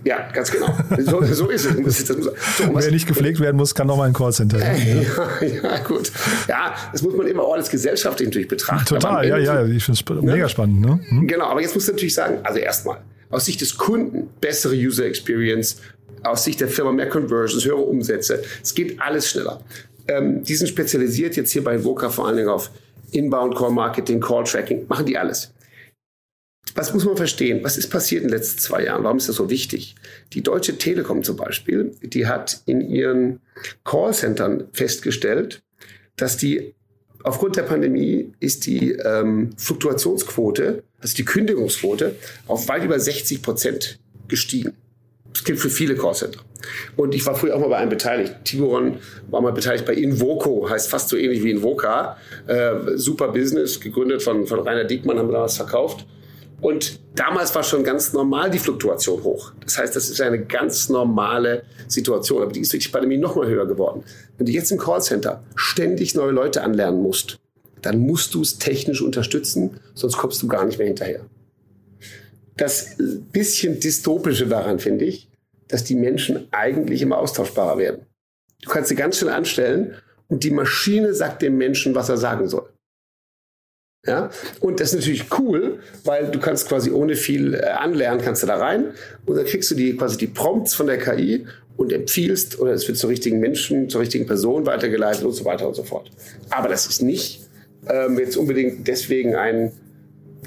Ja, 0.05 0.29
ganz 0.33 0.53
genau. 0.53 0.73
So, 0.99 1.21
so 1.25 1.49
ist 1.49 1.65
es. 1.65 2.05
Das 2.05 2.17
muss, 2.17 2.27
so, 2.27 2.71
Wer 2.73 2.91
nicht 2.93 3.09
gepflegt 3.09 3.41
werden 3.41 3.57
muss, 3.57 3.75
kann 3.75 3.89
nochmal 3.89 4.07
ein 4.07 4.13
Callcenter. 4.13 4.59
Äh, 4.61 5.03
ja, 5.41 5.47
ja, 5.47 5.79
gut. 5.79 6.13
Ja, 6.47 6.75
das 6.93 7.03
muss 7.03 7.17
man 7.17 7.27
immer 7.27 7.43
auch 7.43 7.55
als 7.55 7.69
gesellschaftlich 7.69 8.29
natürlich 8.29 8.47
betrachten. 8.47 8.87
Total, 8.87 9.27
ja, 9.27 9.37
ja. 9.37 9.65
Ich 9.65 9.85
finde 9.85 10.01
es 10.01 10.23
ne? 10.23 10.33
mega 10.33 10.49
spannend. 10.49 10.81
Ne? 10.81 11.01
Hm? 11.09 11.27
Genau, 11.27 11.47
aber 11.47 11.61
jetzt 11.61 11.75
muss 11.75 11.87
du 11.87 11.93
natürlich 11.93 12.15
sagen, 12.15 12.39
also 12.45 12.61
erstmal, 12.61 12.99
aus 13.31 13.47
Sicht 13.47 13.61
des 13.61 13.77
Kunden 13.77 14.31
bessere 14.41 14.75
User 14.75 15.05
Experience, 15.05 15.81
aus 16.23 16.45
Sicht 16.45 16.61
der 16.61 16.69
Firma 16.69 16.93
mehr 16.93 17.09
Conversions, 17.09 17.65
höhere 17.65 17.83
Umsätze. 17.83 18.43
Es 18.63 18.75
geht 18.75 19.01
alles 19.01 19.31
schneller. 19.31 19.61
Ähm, 20.09 20.43
die 20.43 20.55
sind 20.55 20.69
spezialisiert 20.69 21.37
jetzt 21.37 21.53
hier 21.53 21.65
bei 21.65 21.83
Voca 21.85 22.09
vor 22.09 22.27
allen 22.27 22.37
Dingen 22.37 22.49
auf 22.49 22.71
Inbound 23.13 23.57
Call 23.57 23.71
Marketing, 23.71 24.21
Call 24.21 24.45
Tracking, 24.45 24.87
machen 24.89 25.07
die 25.07 25.17
alles. 25.17 25.53
Was 26.75 26.93
muss 26.93 27.05
man 27.05 27.17
verstehen? 27.17 27.61
Was 27.63 27.79
ist 27.79 27.89
passiert 27.89 28.23
in 28.23 28.29
den 28.29 28.37
letzten 28.37 28.59
zwei 28.59 28.85
Jahren? 28.85 29.03
Warum 29.03 29.17
ist 29.17 29.29
das 29.29 29.37
so 29.37 29.49
wichtig? 29.49 29.95
Die 30.35 30.43
Deutsche 30.43 30.77
Telekom 30.77 31.23
zum 31.23 31.37
Beispiel, 31.37 31.93
die 32.03 32.27
hat 32.27 32.61
in 32.67 32.81
ihren 32.83 33.41
Callcentern 33.85 34.69
festgestellt, 34.73 35.63
dass 36.17 36.37
die 36.37 36.75
aufgrund 37.23 37.57
der 37.57 37.63
Pandemie 37.63 38.33
ist 38.41 38.67
die 38.67 38.93
ähm, 38.93 39.51
Fluktuationsquote, 39.57 40.83
also 41.01 41.15
die 41.15 41.25
Kündigungsquote, 41.25 42.17
auf 42.47 42.69
weit 42.69 42.85
über 42.85 42.99
60 42.99 43.43
Prozent 43.43 43.99
gestiegen. 44.29 44.75
Das 45.33 45.45
gilt 45.45 45.59
für 45.59 45.71
viele 45.71 45.95
Callcenter. 45.95 46.41
Und 46.97 47.15
ich 47.15 47.25
war 47.27 47.35
früher 47.35 47.55
auch 47.55 47.61
mal 47.61 47.69
bei 47.69 47.77
einem 47.77 47.91
beteiligt. 47.91 48.35
Tiburon 48.45 48.99
war 49.31 49.41
mal 49.41 49.53
beteiligt 49.53 49.85
bei 49.85 49.93
Invoco, 49.95 50.69
heißt 50.69 50.89
fast 50.89 51.11
so 51.11 51.17
ähnlich 51.17 51.45
wie 51.45 51.51
Invoca. 51.51 52.17
Äh, 52.47 52.97
super 52.97 53.29
Business, 53.29 53.79
gegründet 53.79 54.23
von, 54.23 54.47
von 54.47 54.61
Rainer 54.61 54.85
Diekmann, 54.85 55.19
haben 55.19 55.29
wir 55.29 55.35
damals 55.35 55.57
verkauft. 55.57 56.07
Und 56.61 57.01
damals 57.15 57.55
war 57.55 57.63
schon 57.63 57.85
ganz 57.85 58.15
normal 58.15 58.51
die 58.51 58.59
Fluktuation 58.59 59.23
hoch. 59.23 59.53
Das 59.63 59.77
heißt, 59.77 59.95
das 59.95 60.09
ist 60.09 60.21
eine 60.23 60.43
ganz 60.43 60.89
normale 60.89 61.65
Situation. 61.87 62.43
Aber 62.43 62.53
die 62.53 62.61
ist 62.61 62.73
durch 62.73 62.85
die 62.85 62.91
Pandemie 62.91 63.19
noch 63.19 63.37
mal 63.37 63.47
höher 63.47 63.67
geworden. 63.67 64.03
Wenn 64.39 64.47
du 64.47 64.53
jetzt 64.53 64.73
im 64.73 64.79
Callcenter 64.79 65.43
ständig 65.55 66.15
neue 66.15 66.33
Leute 66.33 66.63
anlernen 66.63 67.03
musst, 67.03 67.39
dann 67.87 68.01
musst 68.01 68.35
du 68.35 68.43
es 68.43 68.59
technisch 68.59 69.01
unterstützen, 69.01 69.79
sonst 69.95 70.17
kommst 70.17 70.43
du 70.43 70.49
gar 70.49 70.65
nicht 70.65 70.79
mehr 70.79 70.89
hinterher. 70.89 71.21
Das 72.57 72.97
bisschen 73.33 73.79
dystopische 73.79 74.47
daran 74.47 74.81
finde 74.81 75.05
ich, 75.05 75.29
dass 75.69 75.85
die 75.85 75.95
Menschen 75.95 76.49
eigentlich 76.51 77.01
immer 77.01 77.19
austauschbarer 77.19 77.79
werden. 77.79 78.07
Du 78.63 78.71
kannst 78.71 78.89
sie 78.89 78.97
ganz 78.97 79.19
schnell 79.19 79.33
anstellen 79.33 79.95
und 80.27 80.43
die 80.43 80.51
Maschine 80.51 81.15
sagt 81.15 81.43
dem 81.43 81.59
Menschen, 81.59 81.95
was 81.95 82.09
er 82.09 82.17
sagen 82.17 82.49
soll. 82.49 82.69
Ja? 84.05 84.31
Und 84.59 84.81
das 84.81 84.89
ist 84.93 84.97
natürlich 84.97 85.27
cool, 85.39 85.79
weil 86.03 86.31
du 86.31 86.41
kannst 86.41 86.69
quasi 86.69 86.91
ohne 86.91 87.15
viel 87.15 87.55
äh, 87.55 87.67
anlernen, 87.67 88.21
kannst 88.21 88.43
du 88.43 88.49
da 88.49 88.57
rein 88.57 88.95
und 89.27 89.37
dann 89.37 89.47
kriegst 89.47 89.71
du 89.71 89.77
die 89.77 89.97
quasi 89.97 90.17
die 90.17 90.27
Prompts 90.27 90.75
von 90.75 90.89
der 90.89 90.99
KI 90.99 91.47
und 91.77 91.93
empfiehlst 91.93 92.59
oder 92.59 92.73
es 92.73 92.89
wird 92.89 92.99
zur 92.99 93.11
richtigen 93.11 93.39
Menschen, 93.39 93.89
zur 93.89 94.01
richtigen 94.01 94.27
Person 94.27 94.67
weitergeleitet 94.67 95.25
und 95.25 95.33
so 95.33 95.45
weiter 95.45 95.69
und 95.69 95.75
so 95.75 95.85
fort. 95.85 96.11
Aber 96.51 96.69
das 96.69 96.87
ist 96.87 97.03
nicht 97.03 97.46
ähm, 97.89 98.19
jetzt 98.19 98.37
unbedingt 98.37 98.87
deswegen 98.87 99.35
ein 99.37 99.73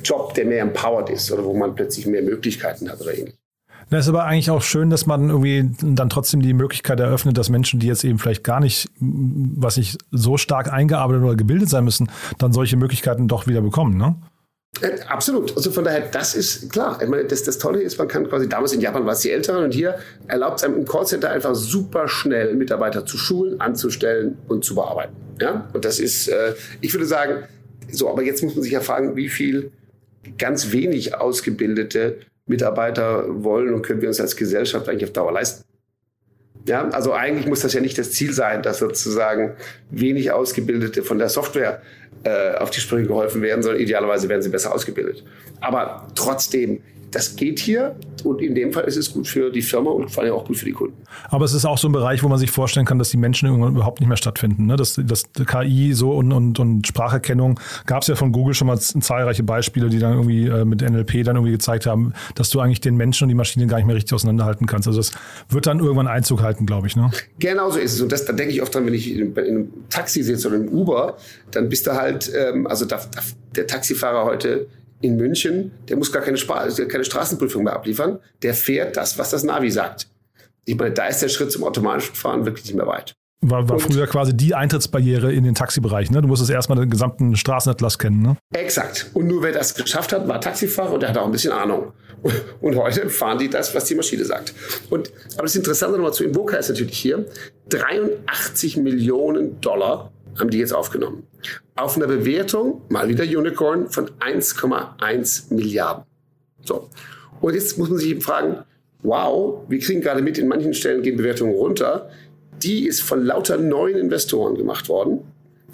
Job, 0.04 0.34
der 0.34 0.46
mehr 0.46 0.62
empowered 0.62 1.10
ist 1.10 1.32
oder 1.32 1.44
wo 1.44 1.54
man 1.54 1.76
plötzlich 1.76 2.06
mehr 2.06 2.22
Möglichkeiten 2.22 2.90
hat 2.90 3.02
oder 3.02 3.18
ähnlich. 3.18 3.36
Das 3.90 4.06
ist 4.06 4.10
aber 4.10 4.26
eigentlich 4.26 4.52
auch 4.52 4.62
schön, 4.62 4.92
dass 4.92 5.08
man 5.08 5.30
irgendwie 5.30 5.72
dann 5.82 6.10
trotzdem 6.10 6.42
die 6.44 6.54
Möglichkeit 6.54 7.00
eröffnet, 7.00 7.38
dass 7.38 7.50
Menschen, 7.50 7.80
die 7.80 7.88
jetzt 7.88 8.04
eben 8.04 8.20
vielleicht 8.20 8.44
gar 8.44 8.60
nicht, 8.60 8.88
was 9.00 9.78
nicht 9.78 9.98
so 10.12 10.38
stark 10.38 10.72
eingearbeitet 10.72 11.24
oder 11.24 11.36
gebildet 11.36 11.70
sein 11.70 11.86
müssen, 11.86 12.10
dann 12.38 12.54
solche 12.54 12.78
Möglichkeiten 12.78 13.28
doch 13.28 13.48
wieder 13.48 13.62
bekommen, 13.62 13.98
ne? 13.98 14.16
Äh, 14.82 15.00
absolut. 15.08 15.56
Also 15.56 15.72
von 15.72 15.84
daher, 15.84 16.02
das 16.12 16.36
ist 16.36 16.72
klar. 16.72 17.00
Ich 17.02 17.08
meine, 17.08 17.26
das, 17.26 17.44
das 17.44 17.58
Tolle 17.58 17.82
ist, 17.82 17.98
man 17.98 18.08
kann 18.08 18.28
quasi, 18.28 18.48
damals 18.48 18.74
in 18.74 18.82
Japan 18.82 19.06
war 19.06 19.13
es 19.13 19.20
die 19.20 19.32
Älteren 19.32 19.63
und 19.65 19.74
hier 19.74 19.98
erlaubt 20.28 20.60
es 20.60 20.63
einem 20.63 20.76
im 20.76 20.86
Callcenter 20.86 21.30
einfach 21.30 21.56
super 21.56 22.08
schnell 22.08 22.56
Mitarbeiter 22.56 23.06
zu 23.06 23.18
schulen, 23.18 23.60
anzustellen 23.60 24.38
und 24.48 24.63
zu 24.63 24.76
bearbeiten. 24.76 25.15
Ja? 25.42 25.70
Und 25.74 25.86
das 25.86 26.00
ist, 26.00 26.28
äh, 26.28 26.54
ich 26.82 26.94
würde 26.94 27.06
sagen, 27.06 27.44
so, 27.92 28.10
aber 28.10 28.24
jetzt 28.24 28.44
muss 28.44 28.56
man 28.56 28.63
sich 28.63 28.72
ja 28.72 28.82
fragen, 28.82 29.15
wie 29.15 29.30
viel 29.30 29.72
ganz 30.38 30.72
wenig 30.72 31.15
ausgebildete 31.15 32.18
Mitarbeiter 32.46 33.26
wollen 33.44 33.74
und 33.74 33.82
können 33.82 34.02
wir 34.02 34.10
uns 34.10 34.20
als 34.20 34.36
Gesellschaft 34.36 34.89
eigentlich 34.89 35.06
auf 35.06 35.13
Dauer 35.13 35.32
leisten. 35.32 35.63
Ja, 36.65 36.89
also 36.89 37.13
eigentlich 37.13 37.48
muss 37.48 37.62
das 37.62 37.74
ja 37.74 37.82
nicht 37.82 37.98
das 37.98 38.12
Ziel 38.12 38.34
sein, 38.34 38.62
dass 38.62 38.80
sozusagen 38.80 39.56
wenig 39.89 40.32
Ausgebildete 40.32 41.04
von 41.04 41.17
der 41.17 41.30
Software 41.30 41.82
äh, 42.24 42.56
auf 42.56 42.69
die 42.69 42.82
Sprünge 42.82 43.08
geholfen 43.08 43.41
werden, 43.41 43.63
sondern 43.63 43.82
idealerweise 43.82 44.30
werden 44.30 44.41
sie 44.41 44.50
besser 44.50 44.74
ausgebildet. 44.74 45.24
Aber 45.62 46.08
trotzdem 46.15 46.82
das 47.12 47.36
geht 47.36 47.60
hier 47.60 47.95
und 48.24 48.41
in 48.41 48.56
dem 48.56 48.72
Fall 48.74 48.84
ist 48.84 48.98
es 48.98 49.12
gut 49.12 49.28
für 49.28 49.52
die 49.52 49.62
Firma 49.62 49.91
und 49.91 50.10
vor 50.12 50.24
allem 50.24 50.34
auch 50.34 50.45
gut 50.45 50.58
für 50.58 50.65
die 50.65 50.74
Kunden. 50.74 50.95
Aber 51.30 51.45
es 51.45 51.54
ist 51.54 51.65
auch 51.65 51.78
so 51.78 51.88
ein 51.88 51.91
Bereich, 51.91 52.24
wo 52.24 52.28
man 52.28 52.38
sich 52.38 52.52
vorstellen 52.52 52.86
kann, 52.86 53.00
dass 53.00 53.10
die 53.10 53.17
Menschen 53.17 53.48
irgendwann 53.48 53.76
überhaupt 53.76 54.00
nicht 54.00 54.10
mehr 54.10 54.17
stattfinden. 54.17 54.65
Ne? 54.65 54.76
Das, 54.76 55.00
das 55.04 55.26
KI 55.45 55.93
so 55.93 56.12
und, 56.12 56.32
und, 56.32 56.60
und 56.60 56.88
Spracherkennung 56.88 57.60
gab 57.86 58.04
es 58.04 58.08
ja 58.08 58.15
von 58.15 58.32
Google 58.32 58.54
schon 58.54 58.67
mal 58.67 58.80
zahlreiche 58.80 59.43
Beispiele, 59.43 59.89
die 59.89 60.00
dann 60.00 60.13
irgendwie 60.13 60.48
äh, 60.48 60.65
mit 60.65 60.82
NLP 60.82 61.24
dann 61.24 61.36
irgendwie 61.36 61.52
gezeigt 61.52 61.86
haben, 61.86 62.13
dass 62.36 62.50
du 62.50 62.60
eigentlich 62.60 62.82
den 62.82 62.95
Menschen 62.95 63.24
und 63.24 63.30
die 63.30 63.36
Maschine 63.36 63.67
gar 63.67 63.78
nicht 63.78 63.88
mehr 63.88 63.95
richtig 63.95 64.13
auseinanderhalten 64.13 64.67
kannst. 64.67 64.88
Also 64.88 65.00
das 65.00 65.12
wird 65.50 65.65
dann 65.67 65.80
irgendwann 65.80 66.08
Einzug 66.08 66.41
halten, 66.41 66.65
glaube 66.65 66.88
ich. 66.88 66.95
Ne? 66.95 67.10
Genau 67.39 67.69
so 67.72 67.80
ist 67.80 67.93
es. 67.93 68.02
Und 68.02 68.12
das, 68.12 68.26
da 68.26 68.34
denke 68.34 68.54
ich 68.54 68.62
oft 68.62 68.74
dran, 68.74 68.86
wenn 68.86 68.93
ich 68.93 69.12
in, 69.12 69.34
in 69.34 69.38
einem 69.38 69.74
Taxi 69.89 70.24
sitze 70.24 70.48
oder 70.48 70.58
im 70.58 70.69
Uber, 70.69 71.17
dann 71.52 71.69
bist 71.69 71.88
du 71.88 71.93
halt, 71.93 72.32
ähm, 72.36 72.67
also 72.67 72.86
da, 72.86 72.98
da, 72.98 73.22
der 73.56 73.67
Taxifahrer 73.67 74.26
heute 74.26 74.67
in 75.02 75.16
München, 75.16 75.72
der 75.88 75.98
muss 75.98 76.12
gar 76.12 76.22
keine, 76.22 76.38
keine 76.38 77.04
Straßenprüfung 77.04 77.64
mehr 77.64 77.74
abliefern. 77.74 78.20
Der 78.42 78.54
fährt 78.54 78.98
das, 78.98 79.18
was 79.18 79.30
das 79.30 79.44
Navi 79.44 79.72
sagt. 79.72 80.08
Ich 80.66 80.78
meine, 80.78 80.92
da 80.92 81.08
ist 81.08 81.22
der 81.22 81.30
Schritt 81.30 81.52
zum 81.52 81.64
automatischen 81.64 82.16
Fahren 82.16 82.46
wirklich 82.46 82.66
nicht 82.66 82.76
mehr 82.76 82.88
weit. 82.88 83.16
War, 83.42 83.70
war 83.70 83.80
früher 83.80 84.06
quasi 84.06 84.36
die 84.36 84.54
Eintrittsbarriere 84.54 85.32
in 85.32 85.46
den 85.46 85.56
Taxibereich. 85.56 86.12
Ne? 86.12 86.22
Du 86.22 86.28
musstest 86.28 86.52
erstmal 86.52 86.78
den 86.78 86.90
gesamten 86.90 87.38
Straßenatlas 87.38 87.98
kennen. 87.98 88.22
Ne? 88.22 88.38
Exakt. 88.54 89.12
Und 89.14 89.28
nur 89.28 89.42
wer 89.42 89.54
das 89.54 89.76
geschafft 89.76 90.12
hat, 90.12 90.28
war 90.28 90.42
Taxifahrer 90.42 90.92
und 90.92 91.02
der 91.02 91.10
hat 91.10 91.18
auch 91.18 91.26
ein 91.26 91.32
bisschen 91.32 91.54
Ahnung. 91.54 91.94
Und 92.60 92.76
heute 92.76 93.10
fahren 93.10 93.38
die 93.38 93.50
das, 93.50 93.74
was 93.74 93.86
die 93.86 93.96
Maschine 93.96 94.26
sagt. 94.26 94.54
Und, 94.90 95.10
aber 95.36 95.44
das 95.44 95.56
Interessante 95.56 95.96
nochmal 95.96 96.14
zu 96.14 96.26
Invoca 96.26 96.58
ist 96.58 96.68
natürlich 96.68 96.98
hier, 96.98 97.26
83 97.70 98.76
Millionen 98.76 99.62
Dollar 99.62 100.12
haben 100.38 100.50
die 100.50 100.60
jetzt 100.60 100.74
aufgenommen. 100.74 101.24
Auf 101.76 101.96
einer 101.96 102.08
Bewertung, 102.08 102.82
mal 102.89 103.08
wieder 103.10 103.24
Unicorn, 103.24 103.89
von 103.89 104.10
1,1 104.20 105.54
Milliarden. 105.54 106.04
So. 106.63 106.89
Und 107.42 107.54
jetzt 107.54 107.78
muss 107.78 107.89
man 107.89 108.00
sich 108.00 108.10
eben 108.10 108.22
fragen, 108.22 108.63
wow, 109.02 109.63
wir 109.68 109.80
kriegen 109.80 110.02
gerade 110.02 110.22
mit, 110.22 110.38
in 110.38 110.48
manchen 110.48 110.74
Stellen 110.74 111.02
gehen 111.02 111.18
Bewertungen 111.18 111.54
runter. 111.54 112.10
Die 112.62 112.88
ist 112.88 113.02
von 113.02 113.24
lauter 113.24 113.58
neuen 113.58 113.98
Investoren 113.98 114.56
gemacht 114.56 114.89
worden. 114.89 115.22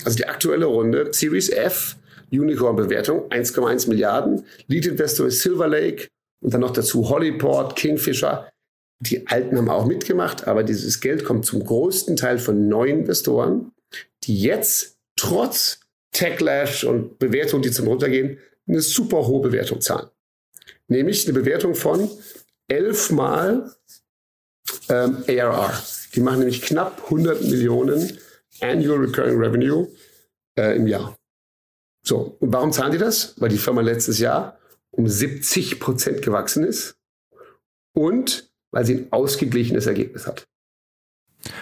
Also 0.03 0.17
die 0.17 0.27
aktuelle 0.27 0.65
Runde, 0.65 1.09
Series 1.11 1.49
F, 1.49 1.95
Unicorn-Bewertung, 2.31 3.29
1,1 3.29 3.89
Milliarden. 3.89 4.43
Lead-Investor 4.67 5.27
ist 5.27 5.41
Silver 5.41 5.67
Lake 5.67 6.07
und 6.41 6.53
dann 6.53 6.61
noch 6.61 6.71
dazu 6.71 7.09
Hollyport, 7.09 7.75
Kingfisher. 7.75 8.49
Die 8.99 9.27
Alten 9.27 9.57
haben 9.57 9.69
auch 9.69 9.85
mitgemacht, 9.85 10.47
aber 10.47 10.63
dieses 10.63 10.99
Geld 10.99 11.25
kommt 11.25 11.45
zum 11.45 11.63
größten 11.65 12.15
Teil 12.15 12.37
von 12.37 12.67
neuen 12.67 12.99
Investoren 12.99 13.71
die 14.25 14.39
jetzt 14.39 14.97
trotz 15.15 15.79
Techlash 16.11 16.83
und 16.83 17.19
Bewertungen, 17.19 17.63
die 17.63 17.71
zum 17.71 17.87
Runtergehen, 17.87 18.39
eine 18.67 18.81
super 18.81 19.27
hohe 19.27 19.41
Bewertung 19.41 19.81
zahlen. 19.81 20.09
Nämlich 20.87 21.25
eine 21.25 21.33
Bewertung 21.33 21.75
von 21.75 22.09
elfmal 22.67 23.71
ähm, 24.89 25.23
ARR. 25.27 25.73
Die 26.13 26.19
machen 26.19 26.39
nämlich 26.39 26.61
knapp 26.61 27.03
100 27.05 27.41
Millionen 27.43 28.17
Annual 28.61 28.99
Recurring 28.99 29.37
Revenue 29.37 29.87
äh, 30.57 30.75
im 30.75 30.87
Jahr. 30.87 31.17
So, 32.03 32.37
und 32.39 32.53
warum 32.53 32.71
zahlen 32.71 32.91
die 32.91 32.97
das? 32.97 33.39
Weil 33.39 33.49
die 33.49 33.57
Firma 33.57 33.81
letztes 33.81 34.19
Jahr 34.19 34.59
um 34.91 35.07
70 35.07 35.79
Prozent 35.79 36.21
gewachsen 36.21 36.63
ist 36.63 36.97
und 37.93 38.49
weil 38.71 38.85
sie 38.85 38.95
ein 38.95 39.11
ausgeglichenes 39.11 39.87
Ergebnis 39.87 40.27
hat. 40.27 40.47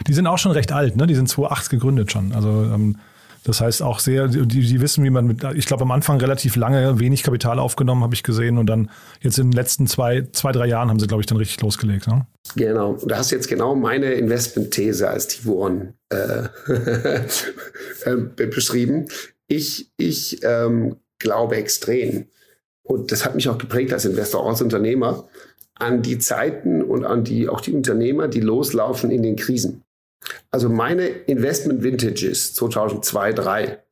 Die 0.08 0.14
sind 0.14 0.28
auch 0.28 0.38
schon 0.38 0.52
recht 0.52 0.72
alt, 0.72 0.96
ne? 0.96 1.08
Die 1.08 1.16
sind 1.16 1.30
2008 1.30 1.70
gegründet 1.70 2.12
schon. 2.12 2.34
Also 2.34 2.50
ähm, 2.50 2.98
Das 3.46 3.60
heißt 3.60 3.82
auch 3.82 4.00
sehr, 4.00 4.30
die, 4.30 4.46
die 4.46 4.80
wissen, 4.80 5.04
wie 5.04 5.10
man 5.10 5.28
mit, 5.28 5.44
ich 5.56 5.66
glaube 5.66 5.84
am 5.84 5.92
Anfang 5.92 6.18
relativ 6.20 6.56
lange 6.56 7.00
wenig 7.00 7.24
Kapital 7.24 7.60
aufgenommen, 7.60 8.02
habe 8.02 8.14
ich 8.14 8.24
gesehen. 8.24 8.58
Und 8.58 8.68
dann 8.68 8.90
jetzt 9.22 9.38
in 9.38 9.52
den 9.52 9.54
letzten 9.54 9.86
zwei, 9.88 10.28
zwei 10.32 10.54
drei 10.54 10.68
Jahren 10.68 10.90
haben 10.90 11.00
sie, 11.00 11.08
glaube 11.08 11.22
ich, 11.22 11.28
dann 11.28 11.38
richtig 11.38 11.60
losgelegt. 11.62 12.08
Ne? 12.08 12.26
Genau. 12.56 12.98
Du 13.04 13.16
hast 13.16 13.32
jetzt 13.32 13.50
genau 13.50 13.76
meine 13.76 14.14
Investmentthese 14.14 15.10
als 15.10 15.28
Tiburon 15.28 15.94
äh, 16.10 16.44
äh, 18.06 18.46
beschrieben. 18.48 19.08
Ich, 19.48 19.92
ich 19.98 20.42
ähm, 20.44 20.96
glaube 21.20 21.58
extrem, 21.58 22.28
und 22.84 23.12
das 23.12 23.26
hat 23.26 23.36
mich 23.36 23.50
auch 23.50 23.58
geprägt 23.58 23.92
als 23.92 24.06
Investor, 24.06 24.48
als 24.48 24.62
Unternehmer, 24.62 25.28
an 25.76 26.02
die 26.02 26.20
Zeiten 26.20 26.82
und 26.82 27.06
an 27.06 27.24
die, 27.24 27.50
auch 27.50 27.62
die 27.62 27.74
Unternehmer, 27.74 28.28
die 28.28 28.42
loslaufen 28.42 29.12
in 29.12 29.24
den 29.24 29.36
Krisen. 29.36 29.84
Also 30.52 30.70
meine 30.70 31.08
Investment 31.08 31.84
Vintages 31.84 32.54
2002, 32.54 33.34
2003 33.34 33.84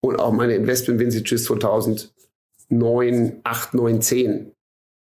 und 0.00 0.18
auch 0.18 0.32
meine 0.32 0.54
Investment 0.54 1.00
Vintages 1.00 1.44
2009, 1.44 3.40
8, 3.44 3.74
9, 3.74 4.02
10. 4.02 4.52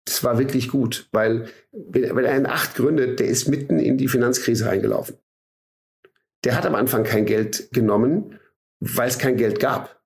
Das 0.07 0.23
war 0.23 0.39
wirklich 0.39 0.69
gut, 0.69 1.09
weil 1.13 1.49
wenn, 1.73 2.25
er 2.25 2.37
in 2.37 2.47
8 2.47 2.75
gründet, 2.75 3.21
der 3.21 3.27
ist 3.27 3.49
mitten 3.49 3.79
in 3.79 3.97
die 3.97 4.09
Finanzkrise 4.09 4.67
reingelaufen. 4.67 5.17
Der 6.45 6.57
hat 6.57 6.67
am 6.67 6.75
Anfang 6.75 7.05
kein 7.05 7.25
Geld 7.25 7.71
genommen, 7.73 8.39
weil 8.81 9.09
es 9.09 9.19
kein 9.19 9.37
Geld 9.37 9.61
gab. 9.61 10.03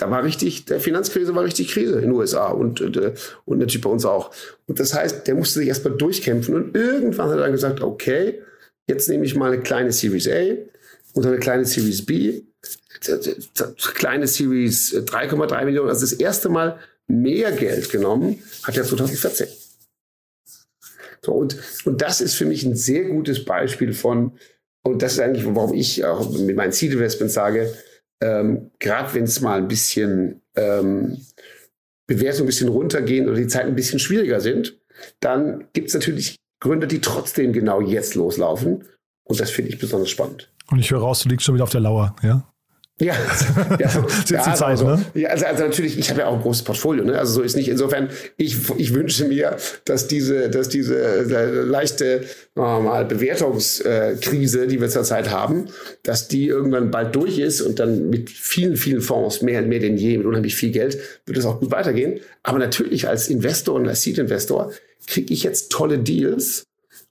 Da 0.00 0.10
war 0.10 0.24
richtig, 0.24 0.64
der 0.64 0.80
Finanzkrise 0.80 1.34
war 1.34 1.44
richtig 1.44 1.68
Krise 1.68 1.96
in 1.96 2.02
den 2.02 2.12
USA 2.12 2.48
und, 2.48 2.80
äh, 2.80 3.12
und 3.44 3.58
natürlich 3.58 3.82
bei 3.82 3.90
uns 3.90 4.04
auch. 4.04 4.30
Und 4.66 4.80
das 4.80 4.94
heißt, 4.94 5.26
der 5.26 5.34
musste 5.34 5.58
sich 5.58 5.68
erstmal 5.68 5.96
durchkämpfen 5.96 6.54
und 6.54 6.76
irgendwann 6.76 7.28
hat 7.28 7.36
er 7.36 7.42
dann 7.42 7.52
gesagt, 7.52 7.82
okay, 7.82 8.40
Jetzt 8.90 9.08
nehme 9.08 9.24
ich 9.24 9.36
mal 9.36 9.52
eine 9.52 9.62
kleine 9.62 9.92
Series 9.92 10.28
A 10.28 10.56
und 11.14 11.24
eine 11.24 11.38
kleine 11.38 11.64
Series 11.64 12.04
B, 12.04 12.42
kleine 13.94 14.26
Series 14.26 14.92
3,3 14.92 15.64
Millionen. 15.64 15.88
Also 15.88 16.00
das 16.00 16.12
erste 16.14 16.48
Mal 16.48 16.76
mehr 17.06 17.52
Geld 17.52 17.88
genommen 17.90 18.42
hat 18.64 18.76
er 18.76 18.82
2014. 18.82 19.46
So, 21.24 21.32
und, 21.32 21.56
und 21.84 22.02
das 22.02 22.20
ist 22.20 22.34
für 22.34 22.46
mich 22.46 22.64
ein 22.64 22.74
sehr 22.74 23.04
gutes 23.04 23.44
Beispiel 23.44 23.92
von, 23.92 24.32
und 24.82 25.02
das 25.02 25.12
ist 25.12 25.20
eigentlich, 25.20 25.46
warum 25.46 25.72
ich 25.72 26.04
auch 26.04 26.28
mit 26.36 26.56
meinen 26.56 26.72
Seed 26.72 26.92
Investments 26.92 27.34
sage, 27.34 27.72
ähm, 28.20 28.70
gerade 28.78 29.14
wenn 29.14 29.24
es 29.24 29.40
mal 29.40 29.58
ein 29.58 29.68
bisschen 29.68 30.42
ähm, 30.56 31.18
Bewertung 32.06 32.44
ein 32.44 32.46
bisschen 32.46 32.68
runtergehen 32.68 33.28
oder 33.28 33.36
die 33.36 33.46
Zeiten 33.46 33.68
ein 33.68 33.76
bisschen 33.76 33.98
schwieriger 33.98 34.40
sind, 34.40 34.78
dann 35.20 35.68
gibt 35.72 35.88
es 35.88 35.94
natürlich 35.94 36.36
Gründer, 36.60 36.86
die 36.86 37.00
trotzdem 37.00 37.52
genau 37.52 37.80
jetzt 37.80 38.14
loslaufen. 38.14 38.84
Und 39.24 39.40
das 39.40 39.50
finde 39.50 39.70
ich 39.70 39.78
besonders 39.78 40.10
spannend. 40.10 40.52
Und 40.70 40.78
ich 40.78 40.90
höre 40.90 41.00
raus, 41.00 41.20
du 41.20 41.28
liegst 41.28 41.46
schon 41.46 41.54
wieder 41.54 41.64
auf 41.64 41.70
der 41.70 41.80
Lauer, 41.80 42.16
ja? 42.22 42.46
Ja, 43.00 43.14
ja, 43.78 43.88
so, 43.88 44.04
ja 44.28 44.42
Zeit, 44.42 44.62
also, 44.62 44.86
ne? 44.86 45.04
ja 45.14 45.30
also, 45.30 45.46
also, 45.46 45.64
natürlich, 45.64 45.98
ich 45.98 46.10
habe 46.10 46.20
ja 46.20 46.26
auch 46.26 46.34
ein 46.34 46.42
großes 46.42 46.64
Portfolio, 46.64 47.02
ne? 47.02 47.18
Also 47.18 47.34
so 47.34 47.42
ist 47.42 47.56
nicht. 47.56 47.68
Insofern, 47.68 48.10
ich, 48.36 48.56
ich 48.76 48.94
wünsche 48.94 49.24
mir, 49.24 49.56
dass 49.86 50.06
diese, 50.06 50.50
dass 50.50 50.68
diese 50.68 51.00
äh, 51.00 51.62
leichte 51.62 52.24
mal 52.54 53.06
Bewertungskrise, 53.06 54.66
die 54.66 54.80
wir 54.80 54.88
zurzeit 54.90 55.30
haben, 55.30 55.68
dass 56.02 56.28
die 56.28 56.46
irgendwann 56.46 56.90
bald 56.90 57.16
durch 57.16 57.38
ist 57.38 57.62
und 57.62 57.78
dann 57.78 58.10
mit 58.10 58.28
vielen, 58.28 58.76
vielen 58.76 59.00
Fonds, 59.00 59.40
mehr, 59.40 59.62
mehr 59.62 59.80
denn 59.80 59.96
je, 59.96 60.18
mit 60.18 60.26
unheimlich 60.26 60.54
viel 60.54 60.70
Geld, 60.70 60.98
wird 61.24 61.38
es 61.38 61.46
auch 61.46 61.58
gut 61.58 61.70
weitergehen. 61.70 62.20
Aber 62.42 62.58
natürlich 62.58 63.08
als 63.08 63.28
Investor 63.28 63.76
und 63.76 63.88
als 63.88 64.02
Seed-Investor 64.02 64.72
kriege 65.06 65.32
ich 65.32 65.42
jetzt 65.42 65.72
tolle 65.72 65.98
Deals 65.98 66.64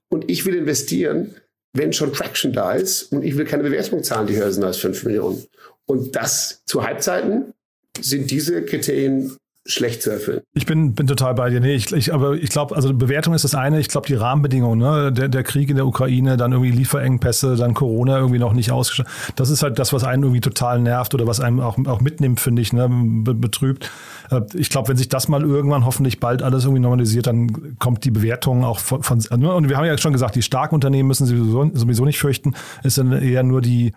und 0.10 0.30
ich 0.30 0.46
will 0.46 0.54
investieren, 0.54 1.36
wenn 1.74 1.94
schon 1.94 2.14
Traction 2.14 2.54
da 2.54 2.74
ist 2.74 3.12
und 3.12 3.24
ich 3.24 3.38
will 3.38 3.46
keine 3.46 3.64
Bewertung 3.64 4.04
zahlen, 4.04 4.28
die 4.28 4.36
höher 4.36 4.52
sind 4.52 4.64
als 4.64 4.78
5 4.78 5.04
Millionen. 5.04 5.44
Und 5.90 6.16
das 6.16 6.62
zu 6.66 6.84
Halbzeiten 6.84 7.54
sind 8.00 8.30
diese 8.30 8.64
Kriterien 8.64 9.36
schlecht 9.66 10.04
zu 10.04 10.12
erfüllen. 10.12 10.42
Ich 10.54 10.68
bin, 10.68 10.94
bin 10.94 11.08
total 11.08 11.34
bei 11.34 11.50
dir. 11.50 11.60
Nee, 11.60 11.74
ich, 11.74 11.92
ich, 11.92 12.14
aber 12.14 12.34
ich 12.34 12.52
glaube, 12.52 12.76
also 12.76 12.94
Bewertung 12.94 13.34
ist 13.34 13.44
das 13.44 13.56
eine. 13.56 13.80
Ich 13.80 13.88
glaube, 13.88 14.06
die 14.06 14.14
Rahmenbedingungen, 14.14 14.80
ne? 14.80 15.12
der, 15.12 15.30
der 15.30 15.44
Krieg 15.44 15.70
in 15.70 15.76
der 15.76 15.88
Ukraine, 15.88 16.38
dann 16.38 16.52
irgendwie 16.52 16.72
Lieferengpässe, 16.72 17.56
dann 17.56 17.74
Corona 17.74 18.18
irgendwie 18.18 18.40
noch 18.40 18.54
nicht 18.54 18.72
ausgeschlossen. 18.72 19.12
Das 19.36 19.50
ist 19.50 19.64
halt 19.64 19.80
das, 19.80 19.92
was 19.92 20.04
einen 20.04 20.24
irgendwie 20.24 20.42
total 20.42 20.80
nervt 20.80 21.16
oder 21.16 21.26
was 21.26 21.40
einem 21.40 21.60
auch, 21.60 21.78
auch 21.86 22.02
mitnimmt, 22.02 22.40
finde 22.40 22.62
ich, 22.62 22.72
ne? 22.72 22.88
betrübt. 22.90 23.90
Äh, 24.30 24.42
ich 24.54 24.70
glaube, 24.70 24.90
wenn 24.90 24.98
sich 24.98 25.10
das 25.10 25.28
mal 25.28 25.44
irgendwann 25.44 25.86
hoffentlich 25.86 26.20
bald 26.20 26.42
alles 26.42 26.64
irgendwie 26.64 26.82
normalisiert, 26.82 27.28
dann 27.28 27.78
kommt 27.80 28.04
die 28.06 28.12
Bewertung 28.12 28.64
auch 28.64 28.80
von, 28.80 29.04
von 29.04 29.20
ne? 29.38 29.54
und 29.54 29.70
wir 29.70 29.78
haben 29.78 29.86
ja 29.86 29.98
schon 29.98 30.14
gesagt, 30.14 30.36
die 30.36 30.42
starken 30.42 30.76
Unternehmen 30.76 31.08
müssen 31.08 31.26
sie 31.26 31.38
sowieso, 31.38 31.70
sowieso 31.74 32.06
nicht 32.06 32.20
fürchten. 32.20 32.54
Es 32.84 32.96
sind 32.96 33.12
eher 33.12 33.44
nur 33.44 33.62
die, 33.62 33.94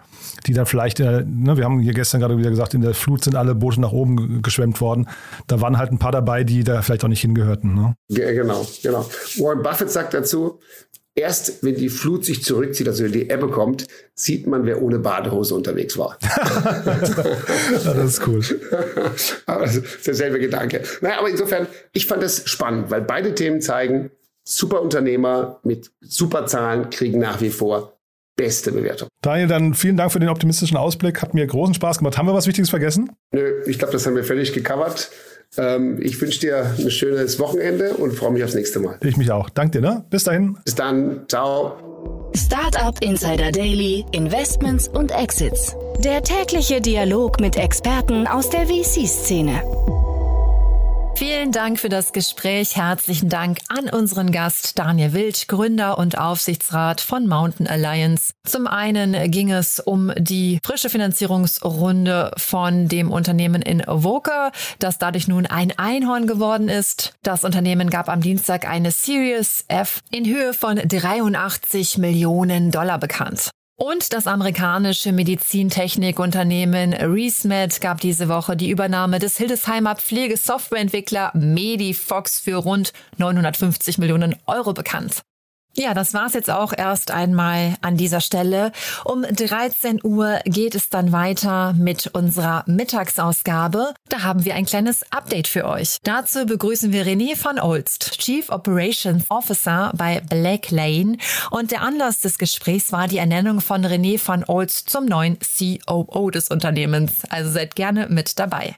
die 0.47 0.53
dann 0.53 0.67
vielleicht, 0.67 1.01
äh, 1.01 1.25
ne, 1.27 1.57
wir 1.57 1.65
haben 1.65 1.81
hier 1.81 1.95
gestern 1.95 2.21
gerade 2.21 2.39
wieder 2.39 2.51
gesagt, 2.51 2.75
in 2.75 2.81
der 2.81 2.95
Flut 2.95 3.25
sind 3.25 3.37
alle 3.37 3.55
Boote 3.55 3.81
nach 3.81 3.93
oben 3.93 4.43
geschwemmt 4.43 4.81
worden. 4.81 5.09
Da 5.47 5.61
waren 5.61 5.79
halt 5.79 5.93
ein 5.93 5.99
paar 5.99 6.13
dabei, 6.13 6.45
die 6.45 6.65
da 6.65 6.83
vielleicht 6.83 7.05
auch 7.05 7.09
nicht 7.09 7.21
hingehörten. 7.21 7.75
Ne? 7.75 7.95
Genau, 8.09 8.67
genau. 8.83 9.07
Warren 9.39 9.63
Buffett 9.63 9.91
sagt 9.91 10.15
dazu, 10.15 10.59
erst 11.15 11.63
wenn 11.63 11.75
die 11.75 11.89
Flut 11.89 12.25
sich 12.25 12.43
zurückzieht, 12.43 12.89
also 12.89 13.05
wenn 13.05 13.13
die 13.13 13.31
Ebbe 13.31 13.49
kommt, 13.49 13.87
sieht 14.15 14.47
man, 14.47 14.65
wer 14.65 14.83
ohne 14.83 14.99
Badehose 14.99 15.55
unterwegs 15.55 15.99
war. 15.99 16.19
ja, 16.23 17.95
das 17.95 18.19
ist 18.19 18.27
cool. 18.27 18.43
aber 19.47 19.65
das 19.65 19.77
ist 19.77 20.07
derselbe 20.07 20.39
Gedanke. 20.39 20.83
Naja, 21.01 21.19
aber 21.19 21.29
insofern, 21.29 21.67
ich 21.93 22.07
fand 22.07 22.23
das 22.23 22.49
spannend, 22.49 22.91
weil 22.91 23.03
beide 23.03 23.35
Themen 23.35 23.61
zeigen, 23.61 24.11
super 24.45 24.83
Unternehmer 24.83 25.61
mit 25.63 25.91
super 26.01 26.47
Zahlen 26.47 26.91
kriegen 26.91 27.19
nach 27.19 27.41
wie 27.41 27.51
vor 27.51 27.99
beste 28.37 28.73
Bewertung. 28.73 29.09
Daniel, 29.21 29.47
dann 29.47 29.75
vielen 29.75 29.97
Dank 29.97 30.11
für 30.11 30.19
den 30.19 30.31
optimistischen 30.31 30.77
Ausblick. 30.77 31.21
Hat 31.21 31.35
mir 31.35 31.47
großen 31.47 31.75
Spaß 31.75 31.99
gemacht. 31.99 32.17
Haben 32.17 32.27
wir 32.27 32.35
was 32.35 32.47
Wichtiges 32.47 32.71
vergessen? 32.71 33.11
Nö, 33.33 33.63
ich 33.67 33.79
glaube, 33.79 33.93
das 33.93 34.07
haben 34.07 34.17
wir 34.17 34.25
völlig 34.25 34.53
gecovert. 34.53 35.11
Ähm, 35.59 35.99
ich 36.01 36.21
wünsche 36.21 36.41
dir 36.41 36.75
ein 36.79 36.91
schönes 36.91 37.39
Wochenende 37.39 37.95
und 37.95 38.13
freue 38.13 38.31
mich 38.33 38.45
aufs 38.45 38.55
nächste 38.55 38.81
Mal. 38.81 38.97
Ich 39.03 39.17
mich 39.17 39.31
auch. 39.31 39.51
Danke 39.51 39.81
dir, 39.81 39.89
ne? 39.89 40.05
Bis 40.11 40.25
dahin. 40.25 40.57
Bis 40.65 40.75
dann. 40.75 41.25
Ciao. 41.29 42.31
Startup 42.35 42.95
Insider 43.03 43.53
Daily, 43.53 44.05
Investments 44.13 44.89
und 44.89 45.11
Exits. 45.11 45.77
Der 45.99 46.23
tägliche 46.23 46.81
Dialog 46.81 47.41
mit 47.41 47.57
Experten 47.57 48.27
aus 48.27 48.49
der 48.49 48.67
VC-Szene. 48.67 49.63
Vielen 51.25 51.53
Dank 51.53 51.79
für 51.79 51.89
das 51.89 52.13
Gespräch. 52.13 52.75
Herzlichen 52.75 53.29
Dank 53.29 53.59
an 53.69 53.89
unseren 53.89 54.33
Gast 54.33 54.77
Daniel 54.77 55.13
Wild, 55.13 55.47
Gründer 55.47 55.97
und 55.97 56.19
Aufsichtsrat 56.19 57.01
von 57.01 57.29
Mountain 57.29 57.69
Alliance. 57.69 58.33
Zum 58.45 58.67
einen 58.67 59.31
ging 59.31 59.53
es 59.53 59.79
um 59.79 60.11
die 60.19 60.59
frische 60.65 60.91
Finanzierungsrunde 60.91 62.33
von 62.37 62.89
dem 62.89 63.13
Unternehmen 63.13 63.63
in 63.63 63.85
Voker, 63.87 64.51
das 64.81 64.99
dadurch 64.99 65.29
nun 65.29 65.47
ein 65.47 65.73
Einhorn 65.79 66.27
geworden 66.27 66.69
ist. 66.69 67.13
Das 67.23 67.45
Unternehmen 67.45 67.89
gab 67.89 68.09
am 68.09 68.21
Dienstag 68.21 68.69
eine 68.69 68.91
Series 68.91 69.65
F 69.69 70.01
in 70.11 70.27
Höhe 70.27 70.53
von 70.53 70.75
83 70.75 71.99
Millionen 71.99 72.73
Dollar 72.73 72.99
bekannt. 72.99 73.53
Und 73.85 74.13
das 74.13 74.29
amerikanische 74.29 75.11
Medizintechnikunternehmen 75.11 76.95
ResMed 76.95 77.81
gab 77.81 78.01
diese 78.01 78.29
Woche 78.29 78.57
die 78.57 78.71
Übernahme 78.71 79.19
des 79.19 79.37
Hildesheimer 79.39 79.97
Pflegesoftwareentwickler 79.97 81.33
Medifox 81.35 82.39
für 82.39 82.59
rund 82.59 82.93
950 83.17 83.99
Millionen 83.99 84.37
Euro 84.47 84.73
bekannt. 84.73 85.23
Ja, 85.75 85.95
das 85.95 86.13
war's 86.13 86.35
jetzt 86.35 86.51
auch 86.51 86.75
erst 86.77 87.11
einmal 87.11 87.77
an 87.81 87.97
dieser 87.97 88.21
Stelle. 88.21 88.73
Um 89.05 89.23
13 89.23 90.01
Uhr 90.03 90.41
geht 90.45 90.75
es 90.75 90.91
dann 90.91 91.13
weiter 91.13 91.73
mit 91.73 92.09
unserer 92.09 92.63
Mittagsausgabe. 92.67 93.95
Da 94.11 94.23
haben 94.23 94.45
wir 94.45 94.55
ein 94.55 94.67
kleines 94.67 95.03
Update 95.11 95.49
für 95.49 95.65
euch. 95.65 95.97
Dazu 96.03 96.45
begrüßen 96.45 96.93
wir 96.93 97.07
René 97.07 97.43
van 97.43 97.59
Olst, 97.59 98.19
Chief 98.19 98.51
Operations 98.51 99.25
Officer 99.31 99.93
bei 99.97 100.21
Black 100.21 100.71
Lane. 100.71 101.17
Und 101.51 101.71
der 101.71 101.81
Anlass 101.81 102.21
des 102.21 102.37
Gesprächs 102.37 102.93
war 102.93 103.09
die 103.09 103.19
Ernennung 103.19 103.63
von 103.63 103.87
René 103.87 104.21
van 104.25 104.45
Olst 104.45 104.91
zum 104.91 105.07
neuen 105.07 105.39
COO 105.39 106.31
des 106.31 106.49
Unternehmens. 106.49 107.23
Also 107.31 107.51
seid 107.51 107.77
gerne 107.77 108.09
mit 108.09 108.39
dabei. 108.39 108.77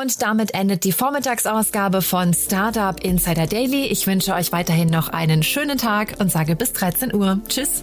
Und 0.00 0.22
damit 0.22 0.54
endet 0.54 0.84
die 0.84 0.92
Vormittagsausgabe 0.92 2.02
von 2.02 2.32
Startup 2.32 3.02
Insider 3.02 3.48
Daily. 3.48 3.86
Ich 3.86 4.06
wünsche 4.06 4.32
euch 4.32 4.52
weiterhin 4.52 4.90
noch 4.90 5.08
einen 5.08 5.42
schönen 5.42 5.76
Tag 5.76 6.14
und 6.20 6.30
sage 6.30 6.54
bis 6.54 6.72
13 6.72 7.12
Uhr. 7.12 7.40
Tschüss. 7.48 7.82